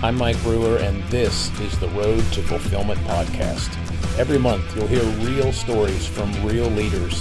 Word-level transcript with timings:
I'm 0.00 0.16
Mike 0.16 0.40
Brewer, 0.44 0.76
and 0.76 1.02
this 1.08 1.50
is 1.58 1.76
the 1.80 1.88
Road 1.88 2.20
to 2.30 2.40
Fulfillment 2.40 3.00
podcast. 3.00 3.76
Every 4.16 4.38
month, 4.38 4.76
you'll 4.76 4.86
hear 4.86 5.02
real 5.26 5.52
stories 5.52 6.06
from 6.06 6.30
real 6.46 6.68
leaders 6.68 7.20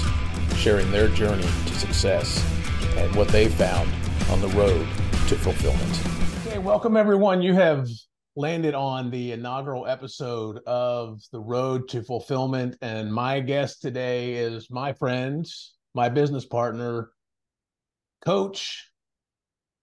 sharing 0.58 0.92
their 0.92 1.08
journey 1.08 1.42
to 1.42 1.74
success 1.74 2.40
and 2.96 3.16
what 3.16 3.30
they 3.30 3.48
found 3.48 3.92
on 4.30 4.42
the 4.42 4.50
road 4.50 4.88
to 5.28 5.36
fulfillment. 5.36 6.46
Okay, 6.46 6.60
welcome 6.60 6.96
everyone. 6.96 7.42
You 7.42 7.56
have 7.56 7.90
landed 8.36 8.76
on 8.76 9.10
the 9.10 9.32
inaugural 9.32 9.88
episode 9.88 10.60
of 10.68 11.20
the 11.32 11.40
Road 11.40 11.90
to 11.90 12.04
Fulfillment, 12.04 12.78
and 12.84 13.12
my 13.12 13.40
guest 13.40 13.82
today 13.82 14.36
is 14.36 14.70
my 14.70 14.94
friend, 14.94 15.48
my 15.96 16.10
business 16.10 16.46
partner, 16.46 17.10
coach, 18.24 18.92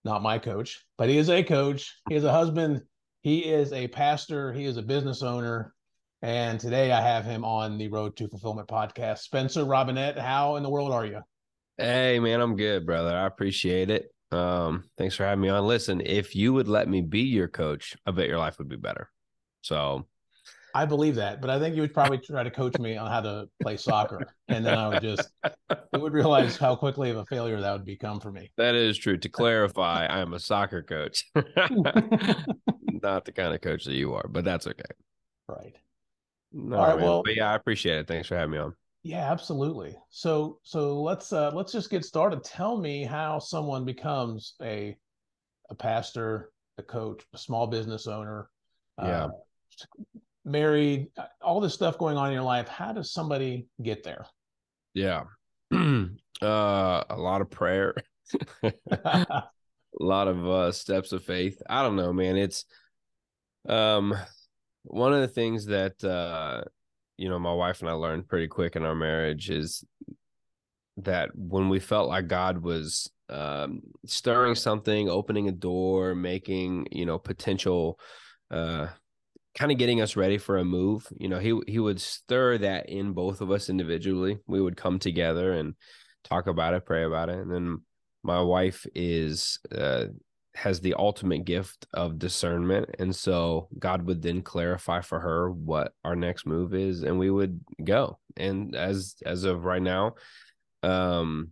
not 0.05 0.23
my 0.23 0.37
coach, 0.37 0.85
but 0.97 1.09
he 1.09 1.17
is 1.17 1.29
a 1.29 1.43
coach. 1.43 1.93
He 2.07 2.15
is 2.15 2.23
a 2.23 2.31
husband. 2.31 2.81
He 3.21 3.39
is 3.39 3.73
a 3.73 3.87
pastor. 3.87 4.53
He 4.53 4.65
is 4.65 4.77
a 4.77 4.83
business 4.83 5.23
owner. 5.23 5.73
And 6.21 6.59
today 6.59 6.91
I 6.91 7.01
have 7.01 7.25
him 7.25 7.43
on 7.43 7.77
the 7.77 7.87
Road 7.87 8.15
to 8.17 8.27
Fulfillment 8.27 8.67
podcast. 8.67 9.19
Spencer 9.19 9.65
Robinette, 9.65 10.17
how 10.17 10.55
in 10.55 10.63
the 10.63 10.69
world 10.69 10.91
are 10.91 11.05
you? 11.05 11.21
Hey, 11.77 12.19
man, 12.19 12.39
I'm 12.39 12.55
good, 12.55 12.85
brother. 12.85 13.15
I 13.15 13.25
appreciate 13.25 13.89
it. 13.89 14.13
Um, 14.31 14.85
thanks 14.97 15.15
for 15.15 15.23
having 15.23 15.41
me 15.41 15.49
on. 15.49 15.67
Listen, 15.67 16.01
if 16.01 16.35
you 16.35 16.53
would 16.53 16.67
let 16.67 16.87
me 16.87 17.01
be 17.01 17.21
your 17.21 17.47
coach, 17.47 17.97
I 18.05 18.11
bet 18.11 18.27
your 18.27 18.39
life 18.39 18.59
would 18.59 18.69
be 18.69 18.75
better. 18.75 19.09
So 19.61 20.05
I 20.75 20.85
believe 20.85 21.15
that, 21.15 21.39
but 21.39 21.49
I 21.49 21.57
think 21.57 21.75
you 21.75 21.81
would 21.81 21.93
probably 21.93 22.17
try 22.17 22.43
to 22.43 22.51
coach 22.51 22.77
me 22.77 22.97
on 22.97 23.09
how 23.09 23.21
to 23.21 23.47
play 23.61 23.77
soccer, 23.77 24.27
and 24.49 24.65
then 24.65 24.77
I 24.77 24.89
would 24.89 25.01
just 25.01 25.29
you 25.93 26.01
would 26.01 26.11
realize 26.11 26.57
how 26.57 26.75
quickly 26.75 27.11
of 27.11 27.17
a 27.17 27.25
failure 27.25 27.61
that 27.61 27.71
would 27.71 27.85
become 27.85 28.19
for 28.19 28.29
me. 28.29 28.51
That 28.57 28.75
is 28.75 28.97
true. 28.97 29.17
To 29.17 29.29
clarify, 29.29 30.05
I 30.05 30.19
am 30.19 30.33
a 30.33 30.39
soccer 30.39 30.83
coach, 30.83 31.31
not 31.35 33.23
the 33.23 33.31
kind 33.33 33.53
of 33.53 33.61
coach 33.61 33.85
that 33.85 33.93
you 33.93 34.13
are, 34.15 34.27
but 34.27 34.43
that's 34.43 34.67
okay. 34.67 34.83
Right. 35.47 35.77
No, 36.51 36.75
All 36.75 36.87
right. 36.87 36.97
Man. 36.97 37.05
Well, 37.05 37.23
but 37.23 37.37
yeah, 37.37 37.53
I 37.53 37.55
appreciate 37.55 37.97
it. 37.99 38.07
Thanks 38.07 38.27
for 38.27 38.35
having 38.35 38.51
me 38.51 38.57
on. 38.57 38.73
Yeah, 39.03 39.31
absolutely. 39.31 39.95
So, 40.09 40.59
so 40.63 41.01
let's 41.01 41.31
uh, 41.31 41.51
let's 41.53 41.71
just 41.71 41.89
get 41.89 42.03
started. 42.03 42.43
Tell 42.43 42.77
me 42.77 43.05
how 43.05 43.39
someone 43.39 43.85
becomes 43.85 44.55
a 44.61 44.97
a 45.69 45.75
pastor, 45.75 46.51
a 46.77 46.83
coach, 46.83 47.23
a 47.33 47.37
small 47.37 47.65
business 47.65 48.07
owner. 48.07 48.49
Yeah. 49.01 49.25
Uh, 49.25 49.29
married, 50.45 51.07
uh, 51.17 51.25
all 51.41 51.59
this 51.59 51.73
stuff 51.73 51.97
going 51.97 52.17
on 52.17 52.27
in 52.27 52.33
your 52.33 52.43
life. 52.43 52.67
How 52.67 52.93
does 52.93 53.11
somebody 53.11 53.67
get 53.81 54.03
there? 54.03 54.25
Yeah. 54.93 55.23
uh, 55.73 56.05
a 56.41 57.15
lot 57.17 57.41
of 57.41 57.49
prayer, 57.49 57.95
a 58.63 59.43
lot 59.99 60.27
of 60.27 60.47
uh, 60.47 60.71
steps 60.71 61.11
of 61.11 61.23
faith. 61.23 61.61
I 61.69 61.81
don't 61.81 61.95
know, 61.95 62.13
man. 62.13 62.37
It's 62.37 62.65
um 63.67 64.15
one 64.83 65.11
of 65.11 65.21
the 65.21 65.27
things 65.27 65.65
that 65.65 66.03
uh 66.03 66.61
you 67.17 67.29
know 67.29 67.39
my 67.39 67.51
wife 67.51 67.81
and 67.81 67.89
I 67.89 67.93
learned 67.93 68.27
pretty 68.27 68.47
quick 68.47 68.75
in 68.75 68.85
our 68.85 68.93
marriage 68.93 69.49
is 69.49 69.83
that 70.97 71.29
when 71.35 71.69
we 71.69 71.79
felt 71.79 72.07
like 72.07 72.27
God 72.27 72.59
was 72.59 73.09
um, 73.29 73.81
stirring 74.05 74.55
something, 74.55 75.09
opening 75.09 75.47
a 75.47 75.51
door, 75.51 76.15
making 76.15 76.87
you 76.91 77.05
know 77.05 77.17
potential 77.17 77.99
uh, 78.51 78.87
kind 79.55 79.71
of 79.71 79.77
getting 79.77 80.01
us 80.01 80.15
ready 80.15 80.37
for 80.37 80.57
a 80.57 80.65
move. 80.65 81.07
You 81.17 81.29
know, 81.29 81.39
he 81.39 81.59
he 81.67 81.79
would 81.79 82.01
stir 82.01 82.57
that 82.59 82.89
in 82.89 83.13
both 83.13 83.41
of 83.41 83.51
us 83.51 83.69
individually. 83.69 84.37
We 84.47 84.61
would 84.61 84.77
come 84.77 84.99
together 84.99 85.53
and 85.53 85.75
talk 86.23 86.47
about 86.47 86.73
it, 86.73 86.85
pray 86.85 87.03
about 87.03 87.29
it, 87.29 87.39
and 87.39 87.51
then 87.51 87.81
my 88.21 88.41
wife 88.41 88.85
is 88.93 89.59
uh, 89.73 90.05
has 90.55 90.81
the 90.81 90.95
ultimate 90.95 91.45
gift 91.45 91.87
of 91.93 92.19
discernment, 92.19 92.95
and 92.99 93.15
so 93.15 93.69
God 93.79 94.03
would 94.03 94.21
then 94.21 94.41
clarify 94.41 95.01
for 95.01 95.19
her 95.19 95.51
what 95.51 95.93
our 96.03 96.15
next 96.15 96.45
move 96.45 96.73
is, 96.73 97.03
and 97.03 97.17
we 97.17 97.29
would 97.29 97.61
go. 97.83 98.19
And 98.37 98.75
as 98.75 99.15
as 99.25 99.45
of 99.45 99.63
right 99.63 99.81
now, 99.81 100.15
um, 100.83 101.51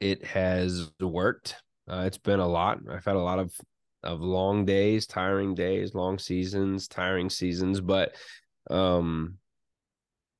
it 0.00 0.24
has 0.24 0.90
worked. 0.98 1.56
Uh, 1.88 2.04
it's 2.06 2.18
been 2.18 2.40
a 2.40 2.48
lot. 2.48 2.78
I've 2.90 3.04
had 3.04 3.16
a 3.16 3.20
lot 3.20 3.38
of 3.38 3.52
of 4.02 4.20
long 4.20 4.64
days, 4.64 5.06
tiring 5.06 5.54
days, 5.54 5.94
long 5.94 6.18
seasons, 6.18 6.88
tiring 6.88 7.30
seasons. 7.30 7.80
But 7.80 8.14
um 8.70 9.38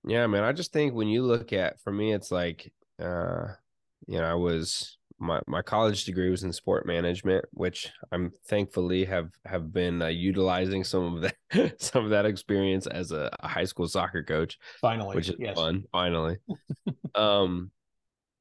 yeah, 0.04 0.26
man, 0.26 0.42
I 0.42 0.52
just 0.52 0.72
think 0.72 0.94
when 0.94 1.08
you 1.08 1.22
look 1.22 1.52
at 1.52 1.80
for 1.80 1.92
me, 1.92 2.12
it's 2.12 2.30
like 2.30 2.72
uh, 3.00 3.48
you 4.06 4.18
know, 4.18 4.24
I 4.24 4.34
was 4.34 4.98
my 5.18 5.40
my 5.46 5.62
college 5.62 6.04
degree 6.04 6.30
was 6.30 6.42
in 6.42 6.52
sport 6.52 6.86
management, 6.86 7.44
which 7.52 7.90
I'm 8.10 8.32
thankfully 8.46 9.04
have 9.04 9.30
have 9.44 9.72
been 9.72 10.02
uh, 10.02 10.08
utilizing 10.08 10.82
some 10.84 11.16
of 11.16 11.22
that 11.22 11.80
some 11.80 12.04
of 12.04 12.10
that 12.10 12.26
experience 12.26 12.86
as 12.86 13.12
a, 13.12 13.30
a 13.40 13.48
high 13.48 13.64
school 13.64 13.88
soccer 13.88 14.22
coach. 14.22 14.58
Finally, 14.80 15.14
which 15.16 15.28
is 15.28 15.36
yes. 15.38 15.54
fun. 15.54 15.84
Finally, 15.92 16.38
um, 17.14 17.70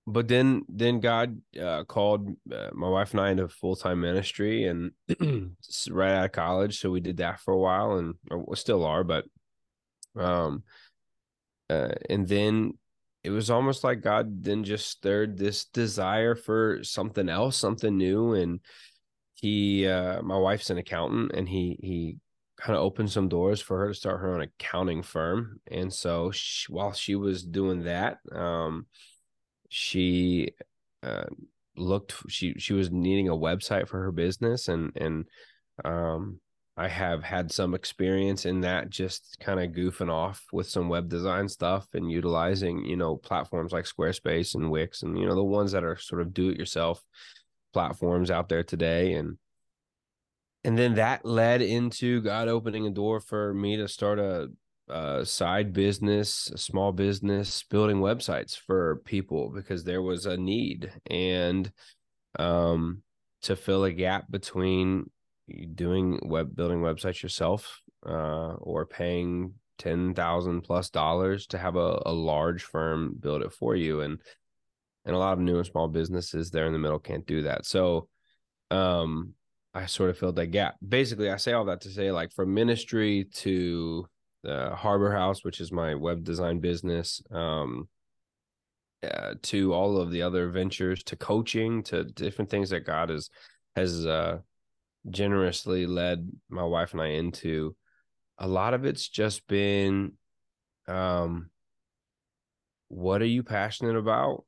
but 0.07 0.27
then 0.27 0.63
then 0.67 0.99
God 0.99 1.39
uh, 1.61 1.83
called 1.83 2.29
uh, 2.51 2.69
my 2.73 2.89
wife 2.89 3.11
and 3.11 3.21
I 3.21 3.31
into 3.31 3.47
full 3.47 3.75
time 3.75 4.01
ministry, 4.01 4.65
and 4.65 4.91
right 5.89 6.13
out 6.13 6.25
of 6.25 6.31
college, 6.31 6.79
so 6.79 6.89
we 6.89 6.99
did 6.99 7.17
that 7.17 7.39
for 7.39 7.53
a 7.53 7.59
while, 7.59 7.97
and 7.97 8.15
we 8.47 8.55
still 8.55 8.83
are, 8.85 9.03
but 9.03 9.25
um, 10.17 10.63
uh, 11.69 11.93
and 12.09 12.27
then 12.27 12.73
it 13.23 13.29
was 13.29 13.51
almost 13.51 13.83
like 13.83 14.01
God 14.01 14.43
then 14.43 14.63
just 14.63 14.89
stirred 14.89 15.37
this 15.37 15.65
desire 15.65 16.33
for 16.35 16.83
something 16.83 17.29
else, 17.29 17.55
something 17.55 17.95
new, 17.95 18.33
and 18.33 18.59
he, 19.35 19.87
uh, 19.87 20.21
my 20.23 20.37
wife's 20.37 20.71
an 20.71 20.79
accountant, 20.79 21.31
and 21.33 21.47
he 21.47 21.77
he 21.81 22.17
kind 22.57 22.75
of 22.75 22.83
opened 22.83 23.11
some 23.11 23.29
doors 23.29 23.61
for 23.61 23.79
her 23.79 23.87
to 23.89 23.93
start 23.93 24.19
her 24.19 24.33
own 24.33 24.41
accounting 24.41 25.03
firm, 25.03 25.59
and 25.69 25.93
so 25.93 26.31
she, 26.31 26.71
while 26.71 26.91
she 26.91 27.15
was 27.15 27.43
doing 27.43 27.83
that, 27.83 28.17
um 28.31 28.87
she 29.71 30.49
uh, 31.01 31.23
looked 31.77 32.13
she 32.27 32.53
she 32.57 32.73
was 32.73 32.91
needing 32.91 33.29
a 33.29 33.35
website 33.35 33.87
for 33.87 34.03
her 34.03 34.11
business 34.11 34.67
and 34.67 34.91
and 34.97 35.25
um 35.85 36.39
I 36.77 36.87
have 36.87 37.23
had 37.23 37.51
some 37.51 37.73
experience 37.73 38.45
in 38.45 38.61
that 38.61 38.89
just 38.89 39.37
kind 39.39 39.59
of 39.59 39.71
goofing 39.71 40.09
off 40.09 40.43
with 40.51 40.67
some 40.69 40.89
web 40.89 41.09
design 41.09 41.47
stuff 41.49 41.85
and 41.93 42.09
utilizing, 42.09 42.85
you 42.85 42.95
know, 42.95 43.17
platforms 43.17 43.71
like 43.71 43.85
Squarespace 43.85 44.55
and 44.55 44.71
Wix 44.71 45.03
and 45.03 45.17
you 45.17 45.25
know 45.25 45.35
the 45.35 45.43
ones 45.43 45.71
that 45.73 45.83
are 45.83 45.97
sort 45.97 46.21
of 46.21 46.33
do 46.33 46.49
it 46.49 46.57
yourself 46.57 47.03
platforms 47.73 48.31
out 48.31 48.49
there 48.49 48.63
today. 48.63 49.13
And 49.13 49.37
and 50.63 50.77
then 50.77 50.95
that 50.95 51.25
led 51.25 51.61
into 51.61 52.21
God 52.21 52.47
opening 52.47 52.87
a 52.87 52.91
door 52.91 53.19
for 53.19 53.53
me 53.53 53.77
to 53.77 53.87
start 53.87 54.19
a 54.19 54.49
a 54.91 55.25
side 55.25 55.73
business, 55.73 56.51
small 56.55 56.91
business, 56.91 57.63
building 57.63 57.97
websites 57.97 58.57
for 58.57 59.01
people 59.05 59.49
because 59.49 59.83
there 59.83 60.01
was 60.01 60.25
a 60.25 60.37
need. 60.37 60.91
And 61.09 61.71
um, 62.37 63.01
to 63.43 63.55
fill 63.55 63.83
a 63.85 63.91
gap 63.91 64.29
between 64.29 65.09
doing 65.73 66.19
web 66.23 66.55
building 66.55 66.81
websites 66.81 67.23
yourself 67.23 67.81
uh, 68.05 68.53
or 68.53 68.85
paying 68.85 69.53
ten 69.77 70.13
thousand 70.13 70.61
plus 70.61 70.89
dollars 70.89 71.47
to 71.47 71.57
have 71.57 71.75
a, 71.75 72.01
a 72.05 72.11
large 72.11 72.63
firm 72.63 73.15
build 73.19 73.41
it 73.41 73.53
for 73.53 73.75
you. 73.75 74.01
And 74.01 74.21
and 75.05 75.15
a 75.15 75.19
lot 75.19 75.33
of 75.33 75.39
new 75.39 75.57
and 75.57 75.65
small 75.65 75.87
businesses 75.87 76.51
there 76.51 76.67
in 76.67 76.73
the 76.73 76.79
middle 76.79 76.99
can't 76.99 77.25
do 77.25 77.43
that. 77.43 77.65
So 77.65 78.07
um 78.69 79.33
I 79.73 79.85
sort 79.85 80.09
of 80.09 80.17
filled 80.17 80.35
that 80.35 80.47
gap. 80.47 80.75
Basically, 80.85 81.29
I 81.29 81.37
say 81.37 81.53
all 81.53 81.63
that 81.65 81.81
to 81.81 81.89
say, 81.89 82.11
like, 82.11 82.33
from 82.33 82.53
ministry 82.53 83.29
to 83.35 84.05
uh, 84.47 84.75
Harbor 84.75 85.11
House, 85.11 85.43
which 85.43 85.59
is 85.59 85.71
my 85.71 85.95
web 85.95 86.23
design 86.23 86.59
business, 86.59 87.21
um, 87.31 87.87
uh, 89.03 89.35
to 89.43 89.73
all 89.73 89.97
of 89.97 90.11
the 90.11 90.21
other 90.21 90.49
ventures, 90.49 91.03
to 91.03 91.15
coaching, 91.15 91.83
to 91.83 92.03
different 92.03 92.49
things 92.49 92.69
that 92.69 92.85
God 92.85 93.09
has 93.09 93.29
has 93.75 94.05
uh, 94.05 94.39
generously 95.09 95.85
led 95.85 96.29
my 96.49 96.63
wife 96.63 96.93
and 96.93 97.01
I 97.01 97.07
into. 97.07 97.75
A 98.37 98.47
lot 98.47 98.73
of 98.73 98.85
it's 98.85 99.07
just 99.07 99.47
been, 99.47 100.13
um, 100.87 101.49
what 102.87 103.21
are 103.21 103.25
you 103.25 103.43
passionate 103.43 103.95
about? 103.95 104.45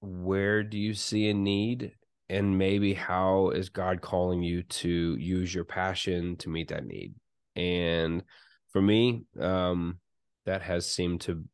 Where 0.00 0.62
do 0.62 0.78
you 0.78 0.94
see 0.94 1.30
a 1.30 1.34
need? 1.34 1.92
And 2.28 2.58
maybe 2.58 2.92
how 2.92 3.50
is 3.50 3.70
God 3.70 4.02
calling 4.02 4.42
you 4.42 4.62
to 4.62 5.16
use 5.16 5.54
your 5.54 5.64
passion 5.64 6.36
to 6.38 6.50
meet 6.50 6.68
that 6.68 6.84
need? 6.84 7.14
And 7.56 8.22
for 8.70 8.82
me, 8.82 9.24
um, 9.38 9.98
that 10.46 10.62
has 10.62 10.86
seemed 10.86 11.20
to 11.22 11.44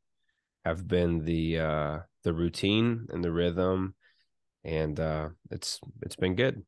have 0.65 0.87
been 0.87 1.25
the 1.25 1.59
uh, 1.59 1.99
the 2.23 2.33
routine 2.33 3.07
and 3.11 3.23
the 3.23 3.33
rhythm, 3.33 3.95
and 4.65 4.99
uh, 4.99 5.29
it's 5.51 5.81
it's 6.03 6.17
been 6.17 6.35
good. 6.35 6.63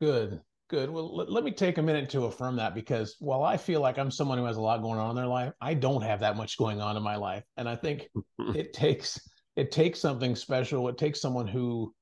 Good, 0.00 0.40
good. 0.68 0.90
Well, 0.90 1.16
let, 1.16 1.30
let 1.30 1.44
me 1.44 1.50
take 1.50 1.78
a 1.78 1.82
minute 1.82 2.10
to 2.10 2.24
affirm 2.24 2.56
that 2.56 2.74
because 2.74 3.16
while 3.20 3.42
I 3.42 3.56
feel 3.56 3.80
like 3.80 3.98
I'm 3.98 4.10
someone 4.10 4.38
who 4.38 4.44
has 4.44 4.56
a 4.56 4.62
lot 4.62 4.82
going 4.82 4.98
on 4.98 5.10
in 5.10 5.16
their 5.16 5.26
life, 5.26 5.52
I 5.60 5.74
don't 5.74 6.02
have 6.02 6.20
that 6.20 6.36
much 6.36 6.58
going 6.58 6.80
on 6.80 6.96
in 6.96 7.02
my 7.02 7.16
life, 7.16 7.44
and 7.56 7.68
I 7.68 7.76
think 7.76 8.08
it 8.54 8.72
takes 8.72 9.20
it 9.56 9.70
takes 9.72 10.00
something 10.00 10.36
special. 10.36 10.88
It 10.88 10.98
takes 10.98 11.20
someone 11.20 11.46
who 11.46 11.94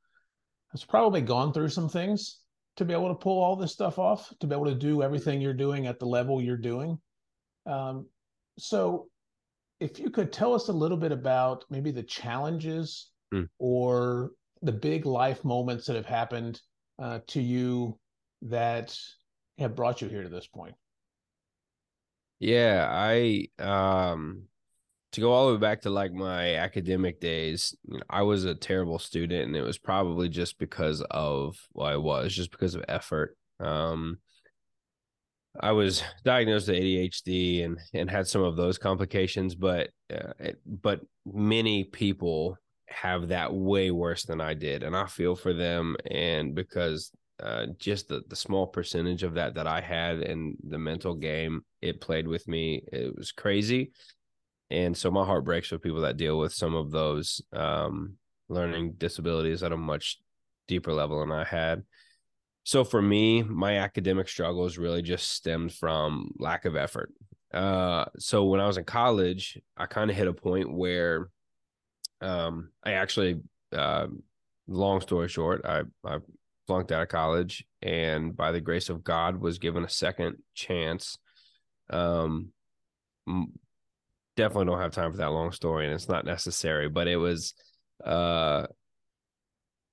has 0.73 0.85
probably 0.85 1.21
gone 1.21 1.53
through 1.53 1.69
some 1.69 1.89
things 1.89 2.39
to 2.77 2.85
be 2.85 2.93
able 2.93 3.09
to 3.09 3.15
pull 3.15 3.43
all 3.43 3.57
this 3.57 3.73
stuff 3.73 3.99
off, 3.99 4.33
to 4.41 4.47
be 4.47 4.55
able 4.55 4.67
to 4.67 4.75
do 4.75 5.03
everything 5.03 5.41
you're 5.41 5.53
doing 5.53 5.87
at 5.87 5.99
the 5.99 6.07
level 6.07 6.41
you're 6.41 6.57
doing. 6.57 6.99
Um, 7.67 8.07
so, 8.59 9.09
if 9.81 9.99
you 9.99 10.11
could 10.11 10.33
tell 10.33 10.55
us 10.55 10.69
a 10.69 10.73
little 10.73 10.97
bit 10.97 11.11
about 11.11 11.65
maybe 11.69 11.91
the 11.91 12.05
challenges 12.05 13.11
mm. 13.35 13.49
or 13.59 14.31
the 14.63 14.73
big 14.73 15.07
life 15.07 15.45
moments 15.45 15.87
that 15.87 15.97
have 15.97 16.07
happened 16.07 16.61
uh, 17.01 17.19
to 17.27 17.41
you 17.41 17.99
that 18.43 18.97
have 19.59 19.75
brought 19.75 20.01
you 20.01 20.09
here 20.09 20.23
to 20.23 20.29
this 20.29 20.47
point. 20.47 20.75
Yeah, 22.39 22.89
I 22.91 23.49
um 23.59 24.45
to 25.13 25.21
go 25.21 25.33
all 25.33 25.49
the 25.49 25.55
way 25.55 25.61
back 25.61 25.83
to 25.83 25.91
like 25.91 26.13
my 26.13 26.55
academic 26.57 27.21
days, 27.21 27.77
I 28.09 28.23
was 28.23 28.45
a 28.45 28.55
terrible 28.55 28.99
student, 28.99 29.47
and 29.47 29.57
it 29.57 29.63
was 29.63 29.79
probably 29.79 30.29
just 30.29 30.59
because 30.59 31.03
of 31.11 31.57
well, 31.75 31.87
I 31.87 31.97
was 31.97 32.35
just 32.35 32.51
because 32.51 32.75
of 32.75 32.85
effort. 32.89 33.37
Um, 33.61 34.19
I 35.61 35.73
was 35.73 36.03
diagnosed 36.25 36.69
with 36.69 36.79
ADHD 36.79 37.65
and 37.65 37.79
and 37.93 38.11
had 38.11 38.27
some 38.27 38.43
of 38.43 38.57
those 38.57 38.79
complications, 38.79 39.55
but 39.55 39.91
uh, 40.13 40.33
it, 40.39 40.61
but 40.67 41.01
many 41.27 41.85
people 41.85 42.57
have 42.89 43.29
that 43.29 43.53
way 43.53 43.91
worse 43.91 44.25
than 44.25 44.41
I 44.41 44.55
did, 44.55 44.83
and 44.83 44.97
I 44.97 45.07
feel 45.07 45.37
for 45.37 45.53
them. 45.53 45.95
And 46.11 46.55
because 46.55 47.13
uh, 47.43 47.67
just 47.79 48.09
the 48.09 48.23
the 48.29 48.37
small 48.37 48.67
percentage 48.67 49.25
of 49.25 49.35
that 49.35 49.55
that 49.57 49.67
I 49.67 49.83
had 49.83 50.21
and 50.21 50.57
the 50.67 50.79
mental 50.79 51.15
game 51.15 51.67
it 51.83 52.01
played 52.01 52.27
with 52.27 52.49
me, 52.49 52.83
it 52.91 53.15
was 53.15 53.31
crazy 53.31 53.93
and 54.73 54.97
so 54.97 55.11
my 55.11 55.25
heart 55.25 55.45
breaks 55.45 55.69
for 55.69 55.79
people 55.79 56.01
that 56.01 56.17
deal 56.17 56.39
with 56.39 56.55
some 56.55 56.75
of 56.75 56.91
those 56.91 57.43
um, 57.53 58.15
learning 58.49 58.95
disabilities 58.97 59.63
at 59.63 59.71
a 59.71 59.77
much 59.77 60.19
deeper 60.67 60.95
level 60.95 61.21
than 61.21 61.31
I 61.31 61.45
had. 61.45 61.83
So 62.65 62.83
for 62.83 63.03
me, 63.03 63.43
my 63.43 63.77
academic 63.77 64.31
struggles 64.31 64.79
really 64.79 65.03
just 65.03 65.31
stemmed 65.31 65.75
from 65.75 66.33
lack 66.39 66.65
of 66.65 66.75
effort. 66.75 67.13
Uh, 67.53 68.07
so 68.19 68.45
when 68.45 68.61
I 68.61 68.67
was 68.67 68.79
in 68.79 68.85
college, 68.85 69.59
I 69.77 69.85
kind 69.85 70.11
of 70.11 70.17
hit 70.17 70.27
a 70.27 70.33
point 70.33 70.73
where 70.73 71.29
um, 72.23 72.71
I 72.83 72.93
actually, 72.93 73.41
uh, 73.73 74.07
long 74.67 75.03
story 75.03 75.29
short, 75.29 75.67
I, 75.67 75.83
I 76.03 76.19
flunked 76.67 76.93
out 76.93 77.03
of 77.03 77.09
college 77.09 77.67
and 77.83 78.35
by 78.35 78.53
the 78.53 78.61
grace 78.63 78.89
of 78.89 79.05
God 79.05 79.37
was 79.37 79.59
given 79.59 79.85
a 79.85 79.89
second 79.91 80.39
chance. 80.55 81.19
Um, 81.91 82.53
definitely 84.37 84.67
don't 84.67 84.81
have 84.81 84.93
time 84.93 85.11
for 85.11 85.19
that 85.19 85.33
long 85.33 85.53
story 85.53 85.85
and 85.85 85.95
it's 85.95 86.09
not 86.09 86.25
necessary 86.25 86.89
but 86.89 87.07
it 87.07 87.17
was 87.17 87.55
uh 88.05 88.67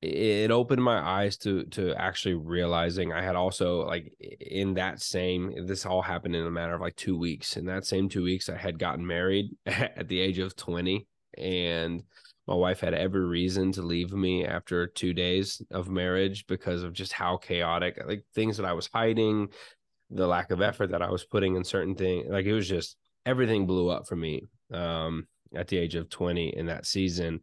it 0.02 0.50
opened 0.50 0.82
my 0.82 0.98
eyes 0.98 1.36
to 1.38 1.64
to 1.66 1.94
actually 1.96 2.36
realizing 2.36 3.12
I 3.12 3.22
had 3.22 3.36
also 3.36 3.86
like 3.86 4.14
in 4.40 4.76
that 4.76 5.02
same 5.02 5.68
this 5.68 5.86
all 5.86 6.02
happened 6.02 6.36
in 6.36 6.46
a 6.46 6.52
matter 6.52 6.74
of 6.74 6.82
like 6.82 6.96
2 6.96 7.18
weeks. 7.18 7.58
In 7.58 7.66
that 7.66 7.86
same 7.86 8.08
2 8.08 8.24
weeks 8.24 8.48
I 8.48 8.56
had 8.56 8.80
gotten 8.80 9.06
married 9.06 9.52
at 9.66 10.08
the 10.08 10.20
age 10.20 10.40
of 10.40 10.56
20 10.56 11.06
and 11.38 12.04
my 12.48 12.56
wife 12.56 12.80
had 12.80 12.94
every 12.94 13.26
reason 13.26 13.74
to 13.74 13.82
leave 13.82 14.14
me 14.14 14.46
after 14.46 14.88
2 14.88 15.14
days 15.14 15.62
of 15.70 15.90
marriage 15.90 16.48
because 16.48 16.84
of 16.84 16.94
just 16.94 17.12
how 17.12 17.36
chaotic 17.36 18.02
like 18.08 18.24
things 18.34 18.56
that 18.56 18.66
I 18.66 18.74
was 18.74 18.90
hiding 18.94 19.50
the 20.10 20.28
lack 20.28 20.50
of 20.52 20.62
effort 20.62 20.92
that 20.92 21.02
I 21.02 21.10
was 21.10 21.26
putting 21.26 21.58
in 21.58 21.66
certain 21.66 21.96
things 21.96 22.28
like 22.30 22.46
it 22.46 22.54
was 22.54 22.70
just 22.70 22.96
everything 23.30 23.68
blew 23.68 23.90
up 23.90 24.08
for 24.08 24.16
me 24.16 24.48
um, 24.74 25.28
at 25.56 25.68
the 25.68 25.78
age 25.78 25.96
of 25.96 26.10
20 26.10 26.50
in 26.58 26.66
that 26.66 26.86
season. 26.86 27.42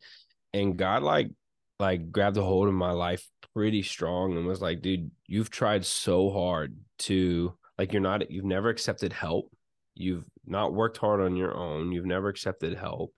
And 0.52 0.76
God 0.76 1.02
like 1.02 1.30
like 1.78 2.10
grabbed 2.10 2.38
a 2.38 2.42
hold 2.42 2.68
of 2.68 2.74
my 2.74 2.92
life 2.92 3.26
pretty 3.54 3.82
strong 3.82 4.36
and 4.36 4.46
was 4.46 4.60
like, 4.60 4.82
dude, 4.82 5.10
you've 5.26 5.50
tried 5.50 5.84
so 5.84 6.30
hard 6.30 6.76
to 6.98 7.54
like 7.78 7.92
you're 7.92 8.02
not 8.02 8.30
you've 8.30 8.44
never 8.44 8.68
accepted 8.68 9.12
help. 9.12 9.54
You've 9.94 10.26
not 10.44 10.74
worked 10.74 10.98
hard 10.98 11.20
on 11.20 11.36
your 11.36 11.54
own. 11.54 11.92
You've 11.92 12.06
never 12.06 12.28
accepted 12.28 12.76
help. 12.76 13.14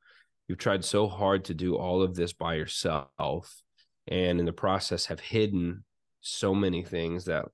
You've 0.47 0.59
tried 0.59 0.85
so 0.85 1.09
hard 1.09 1.47
to 1.47 1.55
do 1.55 1.77
all 1.77 2.03
of 2.03 2.15
this 2.15 2.33
by 2.33 2.55
yourself 2.55 3.63
and 4.07 4.41
in 4.41 4.47
the 4.47 4.53
process 4.53 5.07
have 5.07 5.21
hidden 5.21 5.85
so 6.21 6.55
many 6.55 6.83
things 6.83 7.27
that 7.27 7.47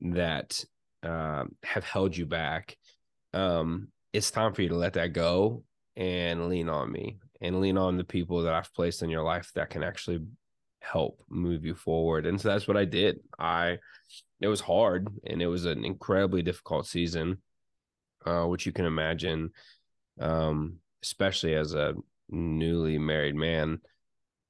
that 0.00 0.64
uh, 1.02 1.44
have 1.62 1.84
held 1.84 2.16
you 2.16 2.26
back. 2.26 2.76
Um, 3.32 3.88
it's 4.16 4.30
time 4.30 4.54
for 4.54 4.62
you 4.62 4.70
to 4.70 4.76
let 4.76 4.94
that 4.94 5.12
go 5.12 5.62
and 5.94 6.48
lean 6.48 6.70
on 6.70 6.90
me 6.90 7.18
and 7.42 7.60
lean 7.60 7.76
on 7.76 7.98
the 7.98 8.04
people 8.04 8.42
that 8.42 8.54
I've 8.54 8.72
placed 8.72 9.02
in 9.02 9.10
your 9.10 9.22
life 9.22 9.50
that 9.54 9.68
can 9.68 9.82
actually 9.82 10.20
help 10.80 11.20
move 11.28 11.66
you 11.66 11.74
forward. 11.74 12.24
And 12.24 12.40
so 12.40 12.48
that's 12.48 12.66
what 12.66 12.78
I 12.78 12.86
did. 12.86 13.20
I 13.38 13.78
it 14.40 14.48
was 14.48 14.60
hard 14.60 15.08
and 15.26 15.42
it 15.42 15.46
was 15.46 15.66
an 15.66 15.84
incredibly 15.84 16.40
difficult 16.40 16.86
season, 16.86 17.42
uh, 18.24 18.44
which 18.44 18.64
you 18.64 18.72
can 18.72 18.86
imagine, 18.86 19.50
um, 20.18 20.76
especially 21.02 21.54
as 21.54 21.74
a 21.74 21.94
newly 22.30 22.98
married 22.98 23.34
man 23.34 23.80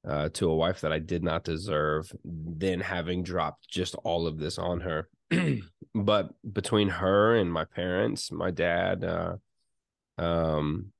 uh, 0.07 0.29
to 0.29 0.49
a 0.49 0.55
wife 0.55 0.79
that 0.81 0.93
I 0.93 0.99
did 0.99 1.23
not 1.23 1.43
deserve, 1.43 2.09
then 2.23 2.79
having 2.79 3.21
dropped 3.21 3.67
just 3.69 3.95
all 4.05 4.27
of 4.27 4.37
this 4.37 4.57
on 4.57 4.79
her. 4.79 5.09
but 5.93 6.29
between 6.53 6.87
her 6.87 7.35
and 7.35 7.51
my 7.51 7.65
parents, 7.65 8.31
my 8.31 8.51
dad, 8.51 9.03
uh, 9.03 9.35
um, 10.17 10.91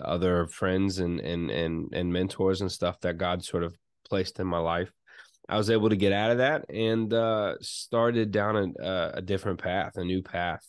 other 0.00 0.46
friends 0.46 0.98
and 0.98 1.20
and 1.20 1.50
and 1.50 1.92
and 1.92 2.12
mentors 2.12 2.60
and 2.60 2.70
stuff 2.70 3.00
that 3.00 3.18
God 3.18 3.44
sort 3.44 3.62
of 3.62 3.76
placed 4.08 4.40
in 4.40 4.46
my 4.46 4.58
life. 4.58 4.92
I 5.48 5.58
was 5.58 5.70
able 5.70 5.90
to 5.90 5.96
get 5.96 6.12
out 6.12 6.30
of 6.30 6.38
that 6.38 6.70
and 6.70 7.12
uh, 7.12 7.56
started 7.60 8.30
down 8.30 8.74
a, 8.80 9.12
a 9.14 9.22
different 9.22 9.62
path, 9.62 9.96
a 9.96 10.04
new 10.04 10.22
path, 10.22 10.64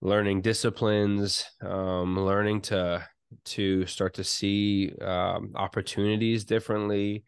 learning 0.00 0.42
disciplines, 0.42 1.44
um, 1.62 2.18
learning 2.18 2.62
to 2.62 3.06
to 3.44 3.86
start 3.86 4.14
to 4.14 4.24
see 4.24 4.92
um, 5.00 5.52
opportunities 5.54 6.44
differently, 6.44 7.22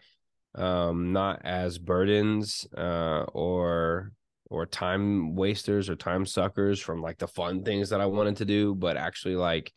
um, 0.56 1.12
not 1.12 1.40
as 1.44 1.78
burdens 1.78 2.66
uh, 2.76 3.24
or 3.32 4.12
or 4.52 4.66
time 4.66 5.34
wasters 5.34 5.88
or 5.88 5.96
time 5.96 6.26
suckers 6.26 6.78
from 6.78 7.00
like 7.00 7.16
the 7.16 7.26
fun 7.26 7.64
things 7.64 7.88
that 7.88 8.02
I 8.02 8.06
wanted 8.06 8.36
to 8.36 8.44
do, 8.44 8.74
but 8.74 8.98
actually 8.98 9.34
like 9.34 9.72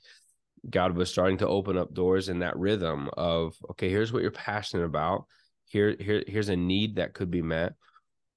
God 0.70 0.98
was 0.98 1.10
starting 1.10 1.38
to 1.38 1.48
open 1.48 1.78
up 1.78 1.94
doors 1.94 2.28
in 2.28 2.40
that 2.40 2.58
rhythm 2.58 3.10
of 3.16 3.56
okay, 3.72 3.90
here's 3.90 4.12
what 4.12 4.22
you're 4.22 4.32
passionate 4.32 4.84
about. 4.84 5.26
Here, 5.68 5.96
here, 5.98 6.24
here's 6.28 6.50
a 6.50 6.58
need 6.58 6.98
that 6.98 7.14
could 7.14 7.32
be 7.32 7.42
met. 7.42 7.74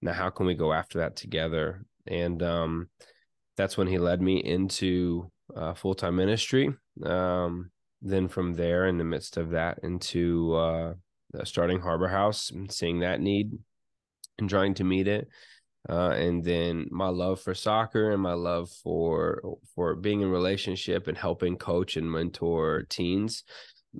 Now, 0.01 0.13
how 0.13 0.31
can 0.31 0.47
we 0.47 0.55
go 0.55 0.73
after 0.73 0.99
that 0.99 1.17
together? 1.17 1.85
And 2.07 2.41
um, 2.43 2.89
that's 3.57 3.77
when 3.77 3.89
he 3.89 3.99
led 3.99 4.23
me 4.23 4.39
into 4.39 5.31
uh, 5.55 5.75
full 5.75 5.97
time 5.97 6.17
ministry. 6.17 6.73
Um, 7.05 7.73
then 8.01 8.29
from 8.29 8.55
there, 8.55 8.87
in 8.87 8.97
the 8.97 9.05
midst 9.05 9.37
of 9.37 9.51
that, 9.51 9.81
into 9.83 10.55
uh, 10.55 10.95
starting 11.43 11.81
Harbor 11.81 12.09
House 12.09 12.51
and 12.51 12.71
seeing 12.71 13.01
that 13.01 13.21
need 13.21 13.59
and 14.39 14.49
trying 14.49 14.75
to 14.75 14.85
meet 14.85 15.09
it 15.09 15.27
uh, 15.89 16.11
and 16.11 16.45
then 16.45 16.87
my 16.91 17.09
love 17.09 17.41
for 17.41 17.55
soccer 17.55 18.11
and 18.11 18.23
my 18.23 18.33
love 18.33 18.71
for 18.83 19.57
for 19.75 19.95
being 19.95 20.21
in 20.21 20.31
relationship 20.31 21.09
and 21.09 21.17
helping 21.17 21.57
coach 21.57 21.97
and 21.97 22.11
mentor 22.11 22.85
teens 22.89 23.45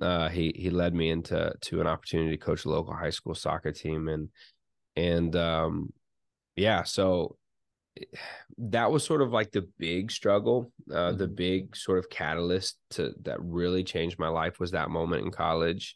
uh, 0.01 0.29
he 0.29 0.53
he 0.55 0.69
led 0.69 0.93
me 0.93 1.09
into 1.09 1.51
to 1.61 1.81
an 1.81 1.87
opportunity 1.87 2.31
to 2.31 2.37
coach 2.37 2.65
a 2.65 2.69
local 2.69 2.93
high 2.93 3.09
school 3.09 3.35
soccer 3.35 3.71
team 3.71 4.07
and 4.07 4.29
and 4.95 5.35
um, 5.35 5.91
yeah 6.55 6.83
so 6.83 7.37
that 8.57 8.91
was 8.91 9.03
sort 9.03 9.21
of 9.21 9.31
like 9.31 9.51
the 9.51 9.67
big 9.77 10.11
struggle 10.11 10.71
uh, 10.93 11.11
the 11.11 11.25
mm-hmm. 11.25 11.35
big 11.35 11.75
sort 11.75 11.97
of 11.97 12.09
catalyst 12.09 12.77
to 12.91 13.13
that 13.23 13.41
really 13.41 13.83
changed 13.83 14.19
my 14.19 14.29
life 14.29 14.59
was 14.59 14.71
that 14.71 14.89
moment 14.89 15.25
in 15.25 15.31
college 15.31 15.95